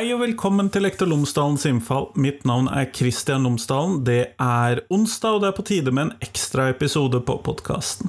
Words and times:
Hei 0.00 0.14
og 0.14 0.22
velkommen 0.22 0.70
til 0.72 0.86
Lektor 0.86 1.10
Lomsdalens 1.10 1.66
innfall. 1.68 2.06
Mitt 2.16 2.46
navn 2.48 2.70
er 2.72 2.86
Kristian 2.88 3.42
Lomsdalen. 3.44 3.98
Det 4.06 4.30
er 4.40 4.78
onsdag, 4.88 5.34
og 5.36 5.42
det 5.42 5.48
er 5.50 5.56
på 5.58 5.64
tide 5.68 5.92
med 5.92 6.06
en 6.06 6.12
ekstraepisode 6.24 7.20
på 7.28 7.34
podkasten. 7.44 8.08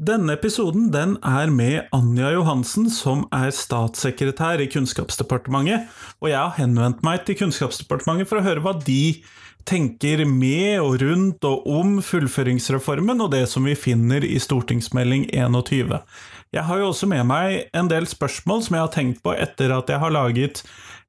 Denne 0.00 0.38
episoden 0.38 0.86
den 0.94 1.18
er 1.20 1.52
med 1.52 1.92
Anja 1.92 2.30
Johansen, 2.38 2.88
som 2.88 3.26
er 3.28 3.52
statssekretær 3.52 4.64
i 4.64 4.70
Kunnskapsdepartementet. 4.72 5.84
Og 6.24 6.30
jeg 6.32 6.40
har 6.40 6.56
henvendt 6.62 7.04
meg 7.04 7.28
til 7.28 7.36
Kunnskapsdepartementet 7.42 8.32
for 8.32 8.40
å 8.40 8.46
høre 8.48 8.64
hva 8.64 8.72
de 8.80 9.18
tenker 9.68 10.24
med 10.24 10.78
og 10.80 11.02
rundt 11.02 11.44
og 11.44 11.68
om 11.76 11.98
fullføringsreformen 12.00 13.20
og 13.20 13.34
det 13.34 13.44
som 13.50 13.68
vi 13.68 13.76
finner 13.76 14.24
i 14.24 14.38
stortingsmelding 14.40 15.28
21. 15.34 15.98
Jeg 16.56 16.64
har 16.64 16.80
jo 16.80 16.88
også 16.88 17.08
med 17.10 17.26
meg 17.28 17.66
en 17.76 17.88
del 17.92 18.06
spørsmål 18.08 18.62
som 18.64 18.76
jeg 18.78 18.86
har 18.86 18.92
tenkt 18.94 19.18
på 19.24 19.34
etter 19.36 19.74
at 19.76 19.90
jeg 19.92 20.00
har 20.00 20.14
laget 20.14 20.62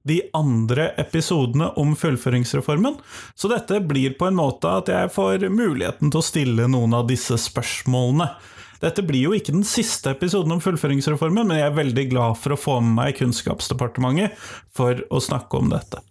de 0.08 0.22
andre 0.36 0.90
episodene 1.00 1.70
om 1.80 1.94
fullføringsreformen, 2.00 2.98
så 3.36 3.50
dette 3.52 3.80
blir 3.84 4.16
på 4.20 4.28
en 4.30 4.38
måte 4.40 4.72
at 4.72 4.92
jeg 4.92 5.12
får 5.16 5.48
muligheten 5.52 6.12
til 6.12 6.22
å 6.22 6.28
stille 6.28 6.68
noen 6.72 6.96
av 6.96 7.08
disse 7.10 7.40
spørsmålene. 7.48 8.30
Dette 8.84 9.04
blir 9.04 9.26
jo 9.26 9.34
ikke 9.34 9.56
den 9.56 9.66
siste 9.68 10.12
episoden 10.14 10.54
om 10.54 10.62
fullføringsreformen, 10.62 11.48
men 11.50 11.60
jeg 11.60 11.72
er 11.72 11.80
veldig 11.80 12.06
glad 12.12 12.38
for 12.40 12.54
å 12.54 12.60
få 12.60 12.78
med 12.84 12.94
meg 13.00 13.18
Kunnskapsdepartementet 13.18 14.38
for 14.78 15.02
å 15.10 15.24
snakke 15.24 15.64
om 15.64 15.72
dette. 15.74 16.04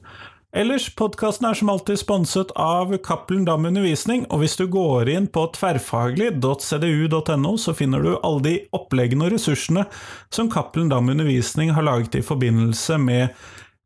Ellers, 0.54 0.94
podkasten 0.94 1.48
er 1.48 1.56
som 1.58 1.70
alltid 1.72 1.98
sponset 1.98 2.52
av 2.54 2.92
Cappelen 3.04 3.44
Dam 3.44 3.64
Undervisning, 3.66 4.26
og 4.30 4.44
hvis 4.44 4.54
du 4.56 4.66
går 4.70 5.08
inn 5.10 5.26
på 5.26 5.42
tverrfaglig.cdu.no, 5.56 7.56
så 7.58 7.74
finner 7.74 8.04
du 8.04 8.12
alle 8.14 8.42
de 8.44 8.52
oppleggene 8.76 9.26
og 9.26 9.32
ressursene 9.34 9.84
som 10.30 10.50
Cappelen 10.52 10.92
Dam 10.92 11.10
Undervisning 11.12 11.74
har 11.74 11.88
laget 11.88 12.14
i 12.20 12.22
forbindelse 12.24 12.98
med 13.02 13.34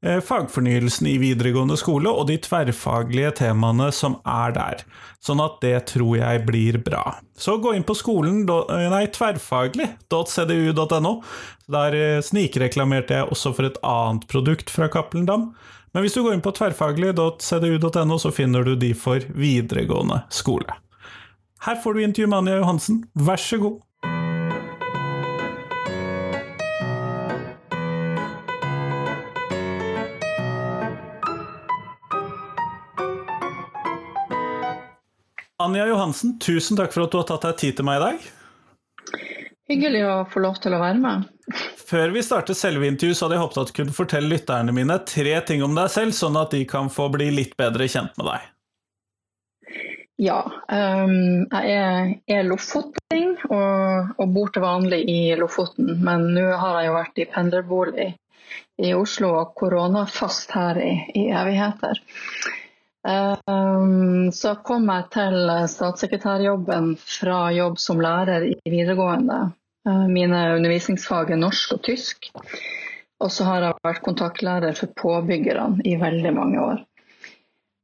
eh, 0.04 0.20
fagfornyelsen 0.20 1.08
i 1.08 1.16
videregående 1.22 1.78
skole 1.80 2.12
og 2.12 2.28
de 2.28 2.36
tverrfaglige 2.44 3.32
temaene 3.40 3.88
som 3.96 4.20
er 4.28 4.52
der. 4.58 4.84
Sånn 5.24 5.40
at 5.40 5.64
det 5.64 5.88
tror 5.94 6.20
jeg 6.20 6.44
blir 6.44 6.76
bra. 6.84 7.16
Så 7.40 7.56
gå 7.56 7.72
inn 7.72 7.88
på 7.88 7.96
skolen, 7.96 8.44
eh, 8.44 8.88
nei, 8.92 9.06
tverrfaglig.cdu.no. 9.16 11.16
Der 11.72 11.98
eh, 11.98 12.20
snikreklamerte 12.20 13.16
jeg 13.16 13.32
også 13.32 13.56
for 13.56 13.72
et 13.72 13.80
annet 13.80 14.28
produkt 14.28 14.70
fra 14.70 14.92
Cappelen 14.92 15.26
Dam. 15.26 15.54
Men 15.92 16.05
hvis 16.05 16.14
du 16.14 16.22
går 16.22 16.36
inn 16.36 16.42
på 16.44 16.52
tverrfaglig.cdu.no, 16.55 18.19
så 18.22 18.30
finner 18.30 18.62
du 18.62 18.77
de 18.78 18.92
for 18.94 19.24
videregående 19.34 20.22
skole. 20.30 20.78
Her 21.66 21.80
får 21.82 21.94
du 21.94 22.02
intervju 22.05 22.30
med 22.30 22.38
Anja 22.38 22.60
Johansen, 22.60 23.02
vær 23.14 23.41
så 23.42 23.58
god. 23.58 23.80
Anja 35.60 35.84
Johansen, 35.91 36.38
tusen 36.41 36.78
takk 36.78 36.94
for 36.94 37.04
at 37.04 37.12
du 37.12 37.19
har 37.20 37.27
tatt 37.28 37.44
deg 37.44 37.58
tid 37.60 37.80
til 37.80 37.84
meg 37.91 37.98
i 37.98 38.04
dag. 38.06 38.30
Hyggelig 39.70 40.06
å 40.08 40.14
få 40.30 40.41
lov 40.47 40.56
til 40.62 40.72
å 40.72 40.80
være 40.80 41.02
med. 41.02 41.27
Før 41.91 42.12
vi 42.14 42.22
starter 42.22 42.55
selve 42.55 42.86
intervjuet, 42.86 43.19
så 43.19 43.27
hadde 43.27 43.34
jeg 43.34 43.42
håpet 43.42 43.60
at 43.60 43.70
du 43.70 43.77
kunne 43.80 43.94
fortelle 43.94 44.30
lytterne 44.30 44.74
mine 44.74 44.94
tre 45.10 45.34
ting 45.46 45.64
om 45.66 45.74
deg 45.74 45.91
selv, 45.91 46.14
sånn 46.14 46.38
at 46.38 46.52
de 46.55 46.62
kan 46.69 46.91
få 46.92 47.08
bli 47.10 47.32
litt 47.34 47.56
bedre 47.58 47.88
kjent 47.91 48.14
med 48.20 48.28
deg. 48.30 48.44
Ja, 50.20 50.38
um, 50.69 51.48
jeg 51.48 51.74
er, 51.74 52.12
er 52.28 52.47
lofoting 52.47 53.32
og, 53.48 54.12
og, 54.20 54.24
bor 54.36 54.52
til 54.52 54.62
vanlig 54.62 55.00
i 55.08 55.20
Lofoten. 55.41 55.94
Men 56.04 56.28
nå 56.37 56.44
har 56.60 56.76
jeg 56.76 56.91
jo 56.91 56.97
vært 56.98 57.20
i 57.22 57.28
pendlerbolig 57.32 58.09
i 58.84 58.93
Oslo 58.94 59.32
og 59.41 59.54
koronafast 59.59 60.53
her 60.53 60.78
i, 60.84 60.93
i 61.16 61.26
evigheter. 61.32 62.03
Um, 63.00 64.28
så 64.37 64.59
kom 64.62 64.93
jeg 64.93 65.09
til 65.16 65.54
statssekretærjobben 65.72 66.93
fra 67.00 67.47
jobb 67.56 67.81
som 67.81 68.04
lærer 68.04 68.44
i 68.53 68.59
videregående 68.69 69.47
mine 69.88 70.41
undervisningsfag 70.58 71.32
er 71.32 71.41
norsk 71.41 71.76
og 71.78 71.82
tysk. 71.86 72.30
Og 73.20 73.32
så 73.32 73.44
har 73.48 73.64
jeg 73.64 73.80
vært 73.84 74.04
kontaktlærer 74.04 74.76
for 74.76 74.92
påbyggerne 74.96 75.84
i 75.88 75.96
veldig 76.00 76.32
mange 76.36 76.62
år. 76.62 76.78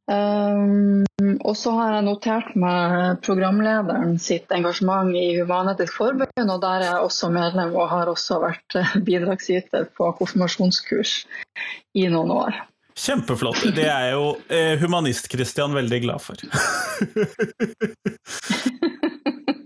Um, 0.07 1.03
og 1.43 1.57
så 1.59 1.73
har 1.75 1.97
jeg 1.97 2.05
notert 2.07 2.53
meg 2.55 3.19
programlederen 3.27 4.21
sitt 4.23 4.53
engasjement 4.55 5.11
i 5.19 5.41
Human-Etisk 5.41 5.99
Forbund, 5.99 6.31
og 6.47 6.61
der 6.63 6.85
er 6.85 6.87
jeg 6.87 7.09
også 7.09 7.31
medlem 7.35 7.75
og 7.75 7.91
har 7.91 8.13
også 8.13 8.39
vært 8.45 8.79
eh, 8.79 8.95
bidragsyter 9.03 9.89
på 9.99 10.13
konfirmasjonskurs 10.21 11.17
i 11.99 12.07
noen 12.13 12.31
år. 12.37 12.63
Kjempeflott. 12.97 13.67
Det 13.77 13.89
er 13.91 14.13
jo 14.15 14.37
eh, 14.47 14.79
humanist-Christian 14.81 15.75
veldig 15.75 16.01
glad 16.07 16.23
for. 16.23 16.39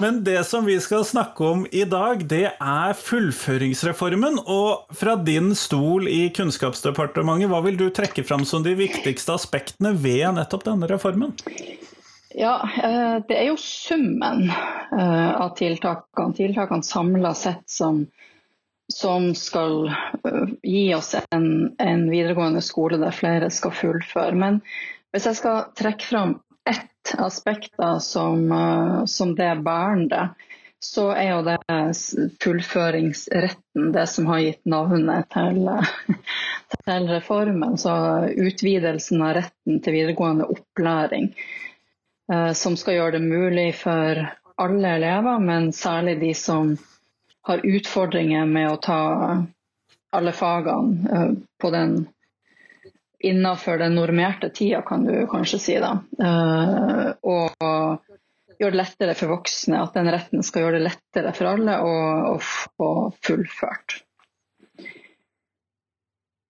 Men 0.00 0.24
det 0.24 0.44
som 0.48 0.64
vi 0.64 0.78
skal 0.80 1.04
snakke 1.04 1.44
om 1.44 1.66
i 1.70 1.84
dag, 1.84 2.24
det 2.28 2.46
er 2.54 2.96
fullføringsreformen. 2.96 4.38
Og 4.46 4.96
fra 4.96 5.16
din 5.18 5.52
stol 5.58 6.08
i 6.10 6.28
Kunnskapsdepartementet, 6.34 7.50
hva 7.52 7.62
vil 7.66 7.78
du 7.80 7.88
trekke 7.94 8.24
fram 8.26 8.46
som 8.48 8.64
de 8.64 8.74
viktigste 8.78 9.34
aspektene 9.36 9.94
ved 9.98 10.38
nettopp 10.38 10.66
denne 10.70 10.88
reformen? 10.90 11.34
Ja, 12.34 12.56
eh, 12.82 13.16
det 13.28 13.36
er 13.36 13.50
jo 13.50 13.58
summen 13.60 14.46
eh, 14.48 15.32
av 15.36 15.52
tiltakene, 15.58 16.32
tiltakene 16.36 16.86
samla 16.86 17.34
sett, 17.36 17.66
som, 17.68 18.06
som, 18.88 19.34
skal 19.36 19.90
eh, 19.90 20.54
gi 20.64 20.86
oss 20.96 21.12
en, 21.28 21.74
en 21.82 22.06
videregående 22.08 22.64
skole 22.64 23.00
der 23.02 23.12
flere 23.12 23.52
skal 23.52 23.76
fullføre. 23.76 24.38
Men 24.38 24.62
hvis 25.12 25.28
jeg 25.28 25.42
skal 25.42 25.68
trekke 25.76 26.08
fram 26.08 26.38
ett 26.68 26.88
aspekt 27.18 27.76
da, 27.78 28.00
som, 28.00 28.52
eh, 28.52 29.04
som 29.04 29.34
det 29.38 29.54
bærende, 29.64 30.28
så 30.82 31.10
er 31.14 31.28
jo 31.30 31.42
det 31.46 31.58
fullføringsretten 32.42 33.92
det 33.94 34.06
som 34.10 34.26
har 34.26 34.40
gitt 34.42 34.64
navnet 34.66 35.28
til, 35.30 35.68
til 36.82 37.06
reformen. 37.10 37.76
Så 37.78 37.94
utvidelsen 38.34 39.22
av 39.22 39.36
retten 39.38 39.78
til 39.84 39.98
videregående 40.00 40.48
opplæring. 40.50 41.30
Eh, 42.32 42.52
som 42.52 42.76
skal 42.76 42.98
gjøre 42.98 43.18
det 43.18 43.26
mulig 43.26 43.68
for 43.78 44.24
alle 44.62 44.96
elever, 44.98 45.38
men 45.38 45.72
særlig 45.72 46.18
de 46.20 46.34
som 46.34 46.76
har 47.46 47.62
utfordringer 47.66 48.46
med 48.46 48.70
å 48.70 48.80
ta 48.82 49.02
alle 50.12 50.32
fagene 50.36 51.14
eh, 51.14 51.30
på 51.62 51.70
den 51.74 51.96
innenfor 53.22 53.78
den 53.78 53.94
normerte 53.94 54.50
tida, 54.50 54.82
kan 54.86 55.04
du 55.06 55.26
kanskje 55.30 55.60
si. 55.62 55.76
da. 55.82 55.96
Uh, 56.18 57.12
og 57.22 58.02
gjøre 58.58 58.74
det 58.74 58.80
lettere 58.80 59.16
for 59.18 59.32
voksne. 59.32 59.82
At 59.82 59.98
den 59.98 60.10
retten 60.12 60.46
skal 60.46 60.66
gjøre 60.66 60.78
det 60.78 60.86
lettere 60.90 61.34
for 61.36 61.52
alle 61.54 61.78
å 61.82 62.38
få 62.42 62.90
fullført. 63.24 64.00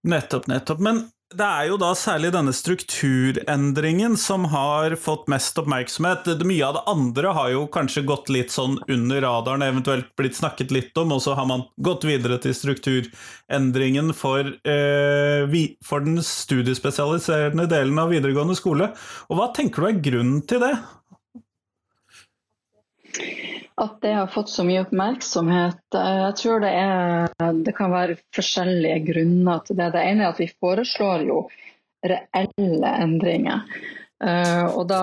Nettopp, 0.09 0.49
nettopp. 0.51 0.81
Men 0.83 1.05
det 1.37 1.47
er 1.47 1.69
jo 1.71 1.77
da 1.81 1.91
særlig 1.99 2.31
denne 2.35 2.53
strukturendringen 2.55 4.17
som 4.21 4.45
har 4.53 4.95
fått 5.01 5.29
mest 5.33 5.59
oppmerksomhet. 5.61 6.29
Mye 6.47 6.67
av 6.67 6.77
det 6.77 6.83
andre 6.93 7.33
har 7.37 7.51
jo 7.55 7.63
kanskje 7.73 8.05
gått 8.09 8.31
litt 8.33 8.55
sånn 8.55 8.79
under 8.91 9.23
radaren, 9.25 9.65
eventuelt 9.67 10.11
blitt 10.19 10.39
snakket 10.39 10.75
litt 10.75 10.99
om, 11.01 11.15
og 11.17 11.23
så 11.25 11.37
har 11.39 11.49
man 11.49 11.65
gått 11.83 12.07
videre 12.09 12.39
til 12.43 12.55
strukturendringen 12.57 14.13
for, 14.17 14.41
eh, 14.69 15.59
for 15.85 16.01
den 16.05 16.23
studiespesialiserende 16.23 17.69
delen 17.69 17.99
av 17.99 18.13
videregående 18.13 18.57
skole. 18.59 18.93
Og 19.31 19.39
hva 19.39 19.53
tenker 19.55 19.83
du 19.83 19.89
er 19.89 20.03
grunnen 20.11 20.47
til 20.47 20.61
det? 20.61 20.75
At 23.81 24.01
det 24.03 24.13
har 24.13 24.27
fått 24.27 24.51
så 24.51 24.65
mye 24.67 24.83
oppmerksomhet. 24.85 25.83
Eh, 25.95 26.19
jeg 26.27 26.37
tror 26.43 26.63
det, 26.65 26.73
er, 26.77 27.55
det 27.65 27.75
kan 27.77 27.93
være 27.93 28.19
forskjellige 28.37 28.99
grunner 29.09 29.63
til 29.67 29.79
det. 29.81 29.91
Det 29.95 30.05
ene 30.05 30.27
er 30.27 30.33
at 30.33 30.43
vi 30.43 30.51
foreslår 30.53 31.27
jo 31.29 31.43
reelle 32.13 32.95
endringer. 33.05 33.65
Eh, 34.23 34.67
og 34.67 34.87
da 34.91 35.03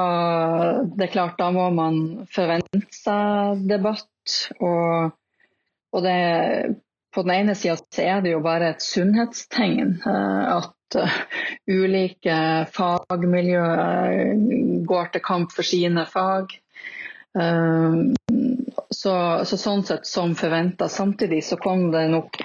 det 0.94 1.08
er 1.08 1.16
klart, 1.16 1.40
da 1.40 1.50
må 1.56 1.70
man 1.76 2.28
forvente 2.34 2.86
seg 2.96 3.66
debatt. 3.70 4.08
Og, 4.60 5.16
og 5.96 6.06
det, 6.06 6.20
på 7.16 7.26
den 7.26 7.36
ene 7.40 7.58
sida 7.58 7.80
er 8.04 8.22
det 8.24 8.36
jo 8.36 8.44
bare 8.46 8.76
et 8.76 8.86
sunnhetstegn 8.86 9.98
eh, 10.06 10.60
at 10.60 10.76
ulike 11.70 12.36
fagmiljøer 12.74 14.32
går 14.90 15.12
til 15.14 15.22
kamp 15.26 15.54
for 15.54 15.68
sine 15.68 16.06
fag. 16.10 16.56
Så, 18.90 19.12
så 19.46 19.58
sånn 19.62 19.84
sett 19.86 20.08
som 20.10 20.34
forventa. 20.36 20.90
Samtidig 20.90 21.44
så 21.46 21.60
kom 21.62 21.92
det 21.94 22.08
nok 22.10 22.40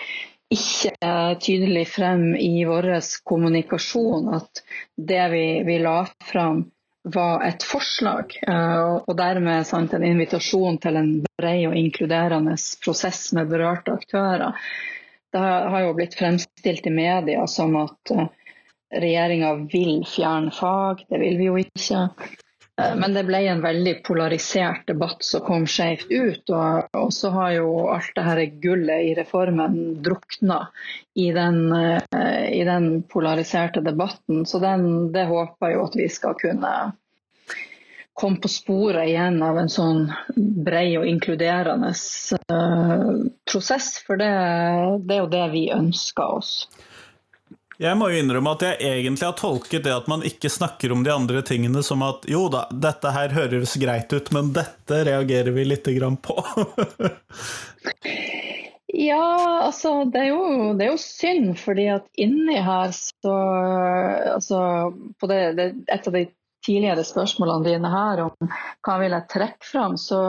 ikke 0.55 1.15
tydelig 1.41 1.87
frem 1.95 2.35
i 2.37 2.67
vår 2.69 2.91
kommunikasjon 3.27 4.29
at 4.37 4.63
det 4.97 5.25
vi, 5.33 5.47
vi 5.67 5.79
la 5.83 6.03
fram 6.29 6.67
var 7.05 7.43
et 7.45 7.65
forslag, 7.69 8.33
eh, 8.49 8.95
og 9.05 9.17
dermed 9.19 9.67
sant, 9.69 9.93
en 9.93 10.07
invitasjon 10.07 10.79
til 10.81 10.97
en 10.97 11.11
bred 11.37 11.67
og 11.69 11.77
inkluderende 11.77 12.57
prosess 12.85 13.27
med 13.37 13.51
berørte 13.51 13.93
aktører. 13.93 14.57
Det 15.35 15.43
har 15.43 15.85
jo 15.85 15.93
blitt 15.99 16.17
fremstilt 16.17 16.87
i 16.87 16.95
media 16.95 17.45
som 17.51 17.77
at 17.77 18.15
regjeringa 18.95 19.53
vil 19.69 20.05
fjerne 20.09 20.55
fag. 20.55 21.05
Det 21.11 21.21
vil 21.21 21.37
vi 21.41 21.51
jo 21.51 21.59
ikke. 21.61 22.07
Eh, 22.83 22.97
men 22.97 23.15
det 23.15 23.25
ble 23.29 23.41
en 23.49 23.63
veldig 23.63 23.95
polarisert 24.07 24.87
debatt 24.91 25.23
som 25.25 25.45
kom 25.47 25.67
skjevt 25.71 26.11
ut. 26.11 26.51
Og, 26.51 26.89
og, 26.91 27.13
så 27.15 27.31
har 27.37 27.55
jo 27.59 27.71
alt 27.95 28.11
det 28.17 28.27
her 28.27 28.43
gullet 28.65 29.11
i 29.11 29.15
reformen 29.19 29.79
drukna 30.05 30.65
i 31.15 31.31
eh, 31.31 32.51
i 32.51 32.65
den 32.67 32.91
polariserte 33.03 33.85
debatten. 33.85 34.45
Så 34.47 34.59
den, 34.63 35.13
det 35.15 35.29
håper 35.31 35.71
jeg 35.71 35.79
jo 35.79 35.89
at 35.89 35.99
vi 36.03 36.11
skal 36.11 36.39
kunne 36.41 36.75
komme 38.15 38.39
på 38.39 38.49
sporet 38.49 39.09
igjen 39.11 39.41
av 39.43 39.59
en 39.59 39.71
sånn 39.71 40.05
brei 40.37 40.93
og 40.95 41.07
inkluderende 41.11 41.91
uh, 41.91 43.09
prosess. 43.51 43.89
For 44.07 44.21
det, 44.21 44.31
det 45.03 45.17
er 45.17 45.25
jo 45.25 45.33
det 45.33 45.47
vi 45.51 45.65
ønsker 45.75 46.37
oss. 46.39 46.53
Jeg 47.83 47.99
må 47.99 48.07
jo 48.11 48.21
innrømme 48.23 48.53
at 48.55 48.63
jeg 48.63 48.77
egentlig 48.87 49.27
har 49.27 49.35
tolket 49.39 49.83
det 49.87 49.95
at 49.95 50.07
man 50.11 50.23
ikke 50.27 50.51
snakker 50.53 50.93
om 50.95 51.03
de 51.07 51.11
andre 51.11 51.43
tingene 51.47 51.83
som 51.83 52.05
at 52.07 52.27
jo 52.31 52.47
da, 52.53 52.69
dette 52.71 53.11
her 53.15 53.35
høres 53.35 53.75
greit 53.83 54.13
ut, 54.15 54.31
men 54.37 54.53
dette 54.55 55.01
reagerer 55.09 55.51
vi 55.57 55.65
lite 55.67 55.95
grann 55.97 56.15
på. 56.23 56.37
ja, 59.09 59.27
altså 59.67 60.05
det 60.07 60.23
er, 60.23 60.31
jo, 60.31 60.47
det 60.79 60.87
er, 60.87 60.93
jo, 60.93 61.03
synd, 61.03 61.51
fordi 61.59 61.89
at 61.97 62.07
inni 62.15 62.61
her 62.63 62.95
så 62.95 63.35
Altså 64.35 64.59
på 65.19 65.31
det, 65.31 65.41
det, 65.59 65.67
et 65.91 66.07
av 66.07 66.15
de 66.15 66.27
tidligere 66.65 67.05
spørsmålene 67.05 67.67
dine 67.67 67.91
her 67.91 68.23
om 68.29 68.53
hva 68.87 69.01
vil 69.03 69.17
jeg 69.17 69.31
trekke 69.35 69.67
fram, 69.73 69.99
så 70.01 70.21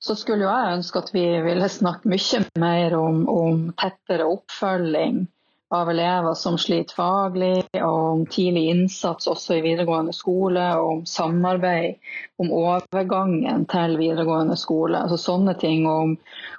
så 0.00 0.14
skulle 0.16 0.46
jo 0.46 0.48
jeg 0.48 0.78
ønske 0.78 1.00
at 1.02 1.10
vi 1.12 1.24
ville 1.44 1.66
snakke 1.68 2.08
mye 2.08 2.38
mer 2.62 2.94
om, 2.96 3.18
om 3.28 3.66
tettere 3.76 4.24
oppfølging 4.24 5.26
av 5.70 5.90
elever 5.90 6.34
som 6.34 6.56
sliter 6.58 6.94
faglig, 6.94 7.64
og 7.78 7.98
om 8.12 8.22
tidlig 8.26 8.66
innsats 8.72 9.28
også 9.30 9.58
i 9.58 9.64
videregående 9.64 10.14
skole, 10.16 10.64
og 10.80 10.90
om 10.96 11.02
samarbeid 11.06 12.00
om 12.42 12.50
overgangen 12.50 13.66
til 13.70 13.96
videregående 14.00 14.58
skole. 14.58 14.98
Altså 15.04 15.20
sånne 15.20 15.54
ting 15.60 15.86
om, 15.90 16.16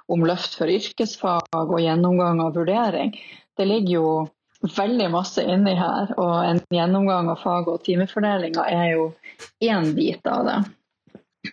om 0.08 0.24
løft 0.28 0.56
for 0.56 0.72
yrkesfag 0.72 1.52
og 1.60 1.80
gjennomgang 1.82 2.40
av 2.44 2.56
vurdering. 2.56 3.12
Det 3.58 3.68
ligger 3.68 3.98
jo 3.98 4.12
veldig 4.62 5.08
masse 5.12 5.44
inni 5.44 5.74
her, 5.76 6.12
og 6.16 6.36
en 6.46 6.62
gjennomgang 6.72 7.28
av 7.32 7.42
fag- 7.42 7.68
og 7.68 7.82
timefordelinga 7.84 8.64
er 8.70 8.92
jo 8.94 9.08
én 9.60 9.92
bit 9.96 10.24
av 10.30 10.46
det. 10.48 10.60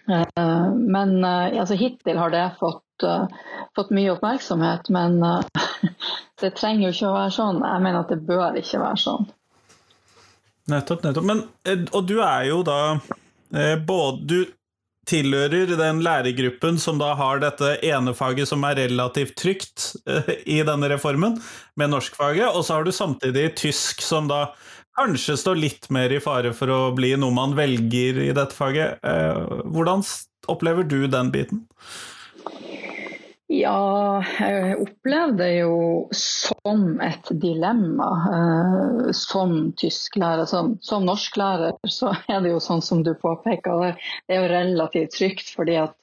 Eh, 0.09 0.73
men 0.73 1.23
eh, 1.23 1.59
altså, 1.59 1.75
hittil 1.75 2.21
har 2.21 2.31
det 2.33 2.45
fått 2.59 2.83
fått 3.75 3.91
mye 3.95 4.13
oppmerksomhet, 4.13 4.89
men 4.93 5.19
uh, 5.23 5.41
det 6.41 6.53
trenger 6.57 6.87
jo 6.87 6.93
ikke 6.93 7.09
å 7.09 7.17
være 7.17 7.33
sånn. 7.35 7.63
Jeg 7.65 7.85
mener 7.85 8.03
at 8.03 8.13
det 8.13 8.21
bør 8.27 8.59
ikke 8.59 8.83
være 8.83 9.01
sånn. 9.03 9.27
Nettopp, 10.69 11.03
nettopp. 11.05 11.25
Men, 11.25 11.43
eh, 11.65 11.83
og 11.97 12.05
du 12.09 12.19
er 12.21 12.49
jo 12.51 12.63
da 12.65 12.79
både 13.89 14.27
Du 14.29 14.51
tilhører 15.09 15.71
den 15.73 16.03
lærergruppen 16.05 16.75
som 16.77 16.99
da 17.01 17.15
har 17.17 17.39
dette 17.41 17.71
enefaget 17.81 18.45
som 18.51 18.61
er 18.67 18.77
relativt 18.77 19.33
trygt 19.41 19.87
i 20.45 20.59
denne 20.61 20.91
reformen, 20.91 21.39
med 21.73 21.89
norskfaget, 21.89 22.51
og 22.53 22.61
så 22.61 22.77
har 22.77 22.85
du 22.85 22.91
samtidig 22.93 23.47
tysk 23.57 24.03
som 24.05 24.29
da 24.29 24.51
kanskje 24.99 25.39
står 25.39 25.57
litt 25.57 25.89
mer 25.89 26.13
i 26.13 26.21
fare 26.21 26.53
for 26.53 26.69
å 26.69 26.79
bli 26.93 27.15
noe 27.17 27.33
man 27.33 27.57
velger 27.57 28.21
i 28.27 28.29
dette 28.37 28.53
faget. 28.53 29.01
Hvordan 29.01 30.05
opplever 30.49 30.85
du 30.85 31.07
den 31.09 31.33
biten? 31.33 31.65
Ja, 33.49 34.21
jeg 34.37 34.75
opplevde 34.77 35.45
jo 35.55 35.77
som 36.13 36.99
et 37.01 37.31
dilemma 37.41 38.09
uh, 38.29 39.07
som 39.17 39.71
tysklærer. 39.73 40.45
Som, 40.45 40.75
som 40.85 41.07
norsklærer 41.07 41.79
så 41.89 42.11
er 42.29 42.43
det 42.45 42.51
jo 42.51 42.59
sånn 42.61 42.83
som 42.85 43.01
du 43.01 43.15
påpeker, 43.17 43.95
det 44.29 44.35
er 44.35 44.43
jo 44.43 44.51
relativt 44.51 45.17
trygt. 45.17 45.49
fordi 45.55 45.79
at 45.81 45.95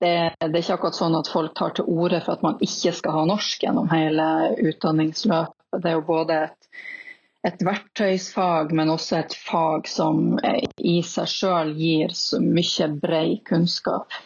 det, 0.00 0.14
det, 0.40 0.48
er 0.48 0.62
ikke 0.62 0.78
akkurat 0.78 0.96
sånn 0.96 1.18
at 1.18 1.28
folk 1.28 1.52
tar 1.58 1.74
til 1.76 1.90
orde 1.92 2.22
for 2.24 2.38
at 2.38 2.46
man 2.46 2.56
ikke 2.64 2.94
skal 2.96 3.18
ha 3.18 3.26
norsk 3.34 3.66
gjennom 3.66 3.90
hele 3.92 4.30
utdanningsløpet. 4.70 5.56
Det 5.76 5.90
er 5.90 5.98
jo 5.98 6.06
både 6.08 6.38
et, 6.46 6.82
et 7.50 7.66
verktøysfag, 7.68 8.72
men 8.72 8.94
også 8.94 9.18
et 9.18 9.36
fag 9.36 9.92
som 9.92 10.38
i 10.40 11.00
seg 11.04 11.28
sjøl 11.34 11.76
gir 11.76 12.16
så 12.16 12.40
mye 12.40 12.88
bred 13.02 13.42
kunnskap. 13.50 14.16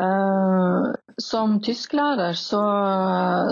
Uh, 0.00 0.94
som 1.20 1.58
tysklærer 1.60 2.32
så, 2.38 2.60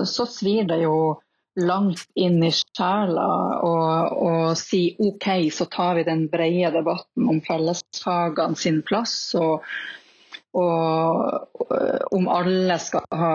så, 0.09 0.25
svir 0.27 0.65
det 0.71 0.79
jo 0.81 1.19
langt 1.61 2.07
inn 2.17 2.39
i 2.47 2.51
sjela 2.55 3.27
å 3.67 4.55
si 4.57 4.95
OK, 5.03 5.27
så 5.53 5.67
tar 5.69 5.99
vi 5.99 6.07
den 6.07 6.29
brede 6.33 6.71
debatten 6.79 7.29
om 7.29 7.41
fellesfagene 7.45 8.57
sin 8.57 8.79
plass, 8.87 9.17
og, 9.37 9.67
og 10.57 12.15
om 12.15 12.31
alle 12.33 12.79
skal 12.81 13.05
ha 13.11 13.35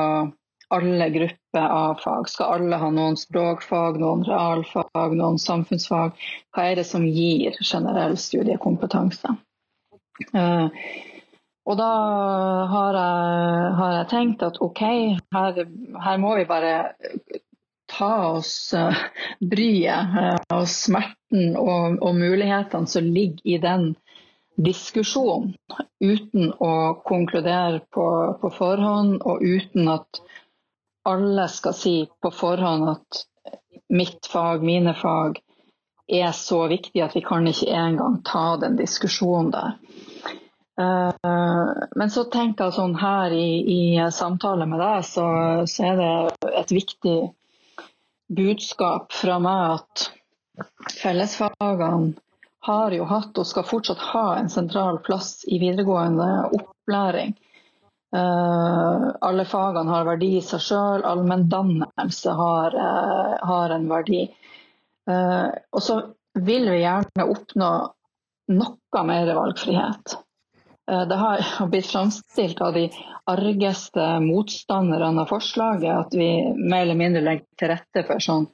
alle 0.74 1.10
grupper 1.13 1.68
av 1.68 2.00
fag. 2.01 2.30
Skal 2.30 2.56
alle 2.57 2.80
ha 2.81 2.89
noen 2.94 3.18
språkfag, 3.19 4.00
noen 4.01 4.24
realfag, 4.25 5.15
noen 5.19 5.39
samfunnsfag? 5.42 6.18
Hva 6.56 6.69
er 6.69 6.80
det 6.80 6.88
som 6.89 7.06
gir 7.06 7.60
generell 7.62 8.18
studiekompetanse? 8.18 9.36
Uh, 10.33 10.69
og 11.63 11.77
da 11.80 11.89
har 12.68 12.98
jeg, 13.00 13.74
har 13.80 13.95
jeg, 13.98 14.07
tenkt 14.12 14.44
at 14.44 14.60
OK, 14.63 14.81
her, 14.83 15.60
her, 16.06 16.18
må 16.19 16.36
vi 16.36 16.45
bare 16.50 16.74
ta 17.94 18.12
oss 18.33 18.74
uh, 18.75 18.98
bryet 19.39 20.18
uh, 20.18 20.39
og 20.57 20.68
smerten 20.68 21.56
og, 21.56 22.01
og, 22.01 22.15
mulighetene 22.19 22.89
som 22.89 23.07
ligger 23.15 23.56
i 23.56 23.60
den 23.63 23.94
diskusjonen, 24.60 25.56
uten 26.04 26.51
å 26.62 26.74
konkludere 27.07 27.80
på, 27.94 28.07
på, 28.42 28.51
forhånd, 28.54 29.21
og 29.24 29.42
uten 29.42 29.88
at 29.89 30.21
alle 31.07 31.48
skal 31.50 31.75
si 31.77 31.95
på 32.21 32.31
forhånd 32.31 32.92
at 32.92 33.24
mitt 33.94 34.27
fag, 34.30 34.63
mine 34.63 34.94
fag, 35.00 35.39
er 36.12 36.31
så 36.36 36.65
viktig 36.68 37.01
at 37.01 37.15
vi 37.15 37.24
kan 37.24 37.48
ikke 37.48 37.71
engang 37.71 38.19
ta 38.27 38.57
den 38.62 38.75
diskusjonen 38.77 39.53
der. 39.55 39.77
Eh, 40.82 41.75
men 41.96 42.12
så 42.12 42.24
tenker 42.34 42.68
jeg 42.68 42.77
sånn 42.77 42.96
her 42.98 43.34
i, 43.36 43.50
i 43.62 43.82
samtale 44.13 44.65
med 44.70 44.82
deg, 44.82 45.06
så, 45.06 45.27
så, 45.70 45.86
er 45.92 46.01
det 46.01 46.51
et 46.63 46.74
viktig 46.74 47.18
budskap 48.34 49.13
fra 49.13 49.38
meg 49.44 49.77
at 49.77 50.08
fellesfagene 50.98 52.15
har 52.63 52.96
jo 52.96 53.06
hatt 53.06 53.38
og 53.38 53.48
skal 53.48 53.68
fortsatt 53.68 54.01
ha 54.13 54.27
en 54.39 54.50
sentral 54.50 55.01
plass 55.03 55.44
i 55.51 55.60
videregående 55.62 56.30
opplæring. 56.56 57.36
Uh, 58.13 59.10
alle 59.25 59.44
fagene 59.50 59.89
har 59.89 60.06
verdi 60.06 60.36
i 60.38 60.44
seg 60.46 60.62
sjøl, 60.62 61.03
allmenndannelse 61.10 62.36
har, 62.38 62.77
uh, 62.77 63.34
har 63.50 63.74
en 63.74 63.89
verdi. 63.89 64.27
Og 65.03 65.82
så 65.84 65.98
vil 66.39 66.70
vi 66.72 66.77
gjerne 66.86 67.25
oppnå 67.34 67.72
noe 68.56 69.03
mer 69.10 69.34
valgfrihet. 69.36 70.15
Eh, 70.91 71.07
det 71.07 71.15
har 71.15 71.67
blitt 71.71 71.87
framstilt 71.87 72.61
av 72.61 72.73
de 72.73 72.89
argeste 73.25 74.19
motstanderne 74.19 75.21
av 75.21 75.31
forslaget 75.31 75.95
at 75.95 76.17
vi 76.17 76.29
mer 76.57 76.83
eller 76.83 76.99
mindre 76.99 77.23
legger 77.23 77.47
til 77.59 77.73
rette 77.73 78.05
for 78.07 78.23
sånn 78.23 78.49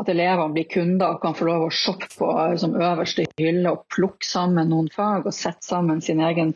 at 0.00 0.08
elevene 0.08 0.54
blir 0.54 0.68
kunder 0.70 1.14
og 1.14 1.20
kan 1.20 1.34
få 1.36 1.46
lov 1.48 1.66
å 1.66 1.74
shoppe 1.74 2.08
på 2.16 2.28
liksom, 2.54 2.76
øverste 2.80 3.26
hylle 3.36 3.74
og 3.74 3.84
plukke 3.92 4.24
sammen 4.24 4.70
noen 4.72 4.88
fag 4.94 5.26
og 5.28 5.36
sette 5.36 5.66
sammen 5.66 6.00
sin 6.00 6.22
egen 6.24 6.54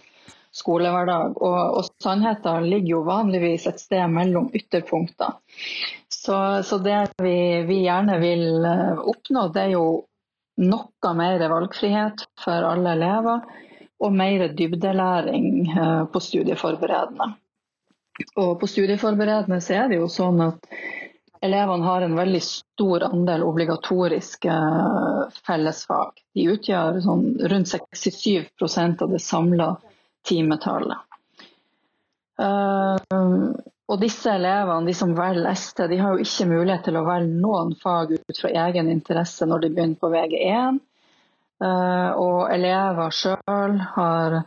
skolehverdag. 0.55 1.37
Og, 1.43 1.59
og 1.77 1.91
sannheten 2.01 2.71
ligger 2.71 2.95
jo 2.95 3.03
vanligvis 3.05 3.67
et 3.69 3.83
sted 3.83 4.07
mellom 4.09 4.49
ytterpunkter. 4.55 5.37
Så, 6.09 6.39
så 6.65 6.79
det 6.81 7.03
vi, 7.21 7.37
vi, 7.69 7.83
gjerne 7.85 8.17
vil 8.23 8.65
eh, 8.65 9.05
oppnå, 9.13 9.49
det 9.53 9.67
er 9.67 9.75
jo 9.75 9.87
noe 10.65 11.15
mer 11.19 11.43
valgfrihet 11.51 12.25
for 12.41 12.71
alle 12.71 12.95
elever 12.97 13.43
og 14.03 14.13
mer 14.13 14.49
dybdelæring 14.57 15.49
eh, 15.71 16.05
på 16.11 16.21
studieforberedende. 16.21 17.31
Og 18.39 18.61
på 18.61 18.69
studieforberedende 18.71 19.61
er 19.75 19.89
det 19.91 19.99
jo 19.99 20.11
sånn 20.11 20.43
at 20.45 20.69
elevene 21.45 21.85
har 21.85 22.05
en 22.05 22.17
veldig 22.17 22.41
stor 22.43 23.05
andel 23.11 23.45
obligatoriske 23.47 24.51
eh, 24.51 25.41
fellesfag. 25.47 26.23
De 26.35 26.49
utgjør 26.55 27.01
sånn 27.05 27.27
rundt 27.53 27.75
67% 27.75 29.05
av 29.05 29.15
det 29.15 29.23
samla 29.23 29.75
timetallet. 30.25 31.11
Uh, 32.41 32.99
og 33.85 34.01
disse 34.01 34.33
elevene, 34.33 34.89
de 34.89 34.95
som 34.97 35.13
velger 35.15 35.47
ST, 35.55 35.85
de 35.91 36.01
har 36.01 36.17
jo 36.17 36.25
ikke 36.25 36.49
mulighet 36.51 36.87
til 36.89 36.97
å 36.99 37.05
velge 37.07 37.37
noen 37.45 37.75
fag 37.79 38.17
ut 38.17 38.41
fra 38.41 38.51
egen 38.65 38.89
interesse 38.91 39.47
når 39.47 39.67
de 39.67 39.71
begynner 39.77 40.01
på 40.01 40.11
VG1. 40.11 40.81
Eh, 41.65 42.11
og 42.21 42.51
elever 42.53 43.15
sjøl 43.15 43.79
har 43.95 44.41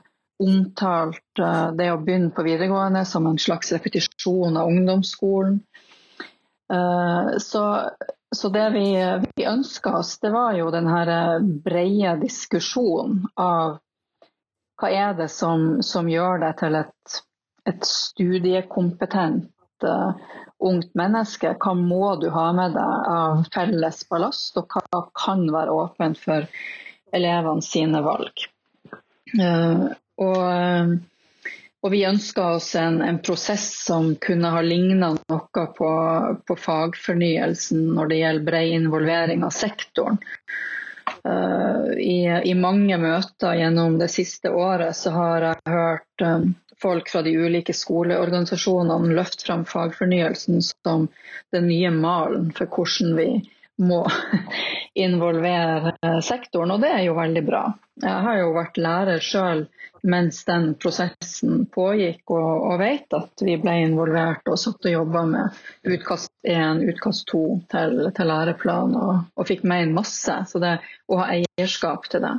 omtalt 0.43 1.41
eh, 1.41 1.69
det 1.79 1.89
å 1.93 2.00
begynne 2.01 2.33
på 2.36 2.45
videregående 2.45 3.03
som 3.09 3.25
en 3.29 3.39
slags 3.41 3.71
repetisjon 3.74 4.57
av 4.59 4.69
ungdomsskolen. 4.74 5.62
Så, 7.39 7.62
så 8.36 8.50
det 8.51 8.63
vi, 8.74 8.89
vi 9.39 9.45
ønska 9.47 9.93
oss, 10.01 10.17
det 10.19 10.33
var 10.33 10.57
jo 10.57 10.65
den 10.67 10.89
her 10.91 11.39
brede 11.63 12.17
diskusjonen 12.25 13.21
av 13.39 13.77
hva 14.75 14.89
er 14.91 15.15
det 15.15 15.29
som, 15.31 15.77
som 15.79 16.09
gjør 16.12 16.41
deg 16.43 16.57
til 16.59 16.75
et, 16.81 17.21
et 17.71 17.88
studiekompetent 17.88 19.47
ungt 20.59 20.93
menneske? 20.97 21.53
Hva 21.62 21.74
må 21.77 22.15
du 22.21 22.27
ha 22.33 22.50
med 22.55 22.75
deg 22.77 23.09
av 23.13 23.45
felles 23.53 24.03
ballast, 24.09 24.57
og 24.59 24.75
hva 24.75 25.05
kan 25.17 25.45
være 25.53 25.74
åpent 25.86 26.19
for 26.21 26.47
elevene 27.15 27.61
sine 27.61 28.01
valg? 28.05 28.47
Uh, 29.37 29.91
og, 30.17 30.99
og, 31.81 31.89
vi 31.91 32.05
ønska 32.07 32.45
oss 32.57 32.71
en, 32.79 33.01
en, 33.03 33.19
prosess 33.19 33.67
som 33.85 34.13
kunne 34.23 34.51
ha 34.53 34.61
ligna 34.63 35.11
noe 35.15 35.65
på, 35.77 35.89
på, 36.47 36.57
fagfornyelsen 36.63 37.89
når 37.97 38.11
det 38.11 38.21
gjelder 38.21 38.47
bred 38.51 38.75
involvering 38.79 39.43
av 39.47 39.55
sektoren. 39.55 40.21
Uh, 41.27 41.91
i, 41.99 42.23
i, 42.43 42.53
mange 42.55 42.97
møter 42.99 43.59
gjennom 43.59 43.99
det 43.99 44.09
siste 44.11 44.51
året 44.51 44.95
så 44.95 45.13
har 45.15 45.51
jeg 45.51 45.75
hørt 45.75 46.25
folk 46.81 47.09
fra 47.09 47.23
de 47.25 47.33
ulike 47.33 47.73
skoleorganisasjonene 47.73 49.15
løfte 49.17 49.47
fram 49.47 49.63
fagfornyelsen 49.67 50.61
som 50.61 51.07
den 51.55 51.69
nye 51.71 51.91
malen 51.93 52.51
for 52.55 52.69
hvordan 52.69 53.15
vi 53.17 53.29
må 53.81 54.03
involvere 55.07 55.93
sektoren, 56.25 56.74
og 56.74 56.81
det 56.81 56.93
er 56.93 57.03
jo 57.07 57.17
veldig 57.17 57.43
bra. 57.46 57.63
Jeg 58.01 58.24
har 58.27 58.39
jo 58.39 58.53
vært 58.55 58.79
lærer 58.81 59.24
sjøl 59.24 59.65
mens 60.07 60.43
den 60.48 60.69
prosessen 60.79 61.65
pågikk, 61.74 62.22
og, 62.29 62.51
og, 62.69 62.75
vet 62.79 63.13
at 63.17 63.43
vi 63.43 63.57
ble 63.62 63.74
involvert 63.88 64.48
og 64.48 64.60
satt 64.62 64.86
og 64.86 64.93
jobba 64.93 65.24
med 65.29 65.91
utkast 65.96 66.31
1, 66.48 66.86
utkast 66.93 67.27
2 67.34 67.43
til, 67.74 68.00
til 68.15 68.31
læreplan, 68.31 68.96
og, 68.96 69.13
og 69.36 69.50
fikk 69.50 69.65
med 69.67 69.88
inn 69.88 69.98
masse. 69.98 70.38
Så 70.48 70.62
det 70.63 70.77
å 71.10 71.22
ha 71.22 71.31
eierskap 71.36 72.07
til 72.12 72.24
det. 72.27 72.36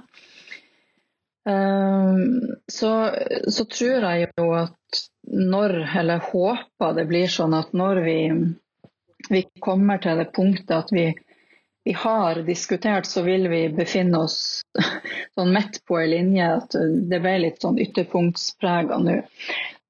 Ehm, 1.49 2.57
så, 2.67 3.11
så, 3.49 3.65
tror 3.65 4.05
jeg 4.11 4.29
jo 4.37 4.49
at 4.59 5.03
når, 5.29 5.77
eller 6.01 6.25
håper 6.31 6.97
det 6.97 7.07
blir 7.09 7.31
sånn 7.33 7.57
at 7.57 7.73
når 7.77 8.03
vi, 8.05 8.19
vi 9.29 9.43
kommer 9.65 10.01
til 10.03 10.21
det 10.21 10.31
punktet 10.37 10.75
at 10.77 10.93
vi, 10.93 11.09
vi, 11.89 11.93
har 11.93 12.35
diskutert, 12.35 13.07
så 13.07 13.23
vil 13.23 13.49
vi 13.49 13.63
befinne 13.73 14.19
oss 14.19 14.61
sånn 15.39 15.55
midt 15.55 15.81
på 15.89 15.97
en 15.97 16.11
linje. 16.11 16.49
At 16.61 16.75
det 17.09 17.21
ble 17.25 17.33
litt 17.47 17.65
sånn 17.65 17.79
ytterpunktsprega 17.81 18.99
nå. 19.01 19.15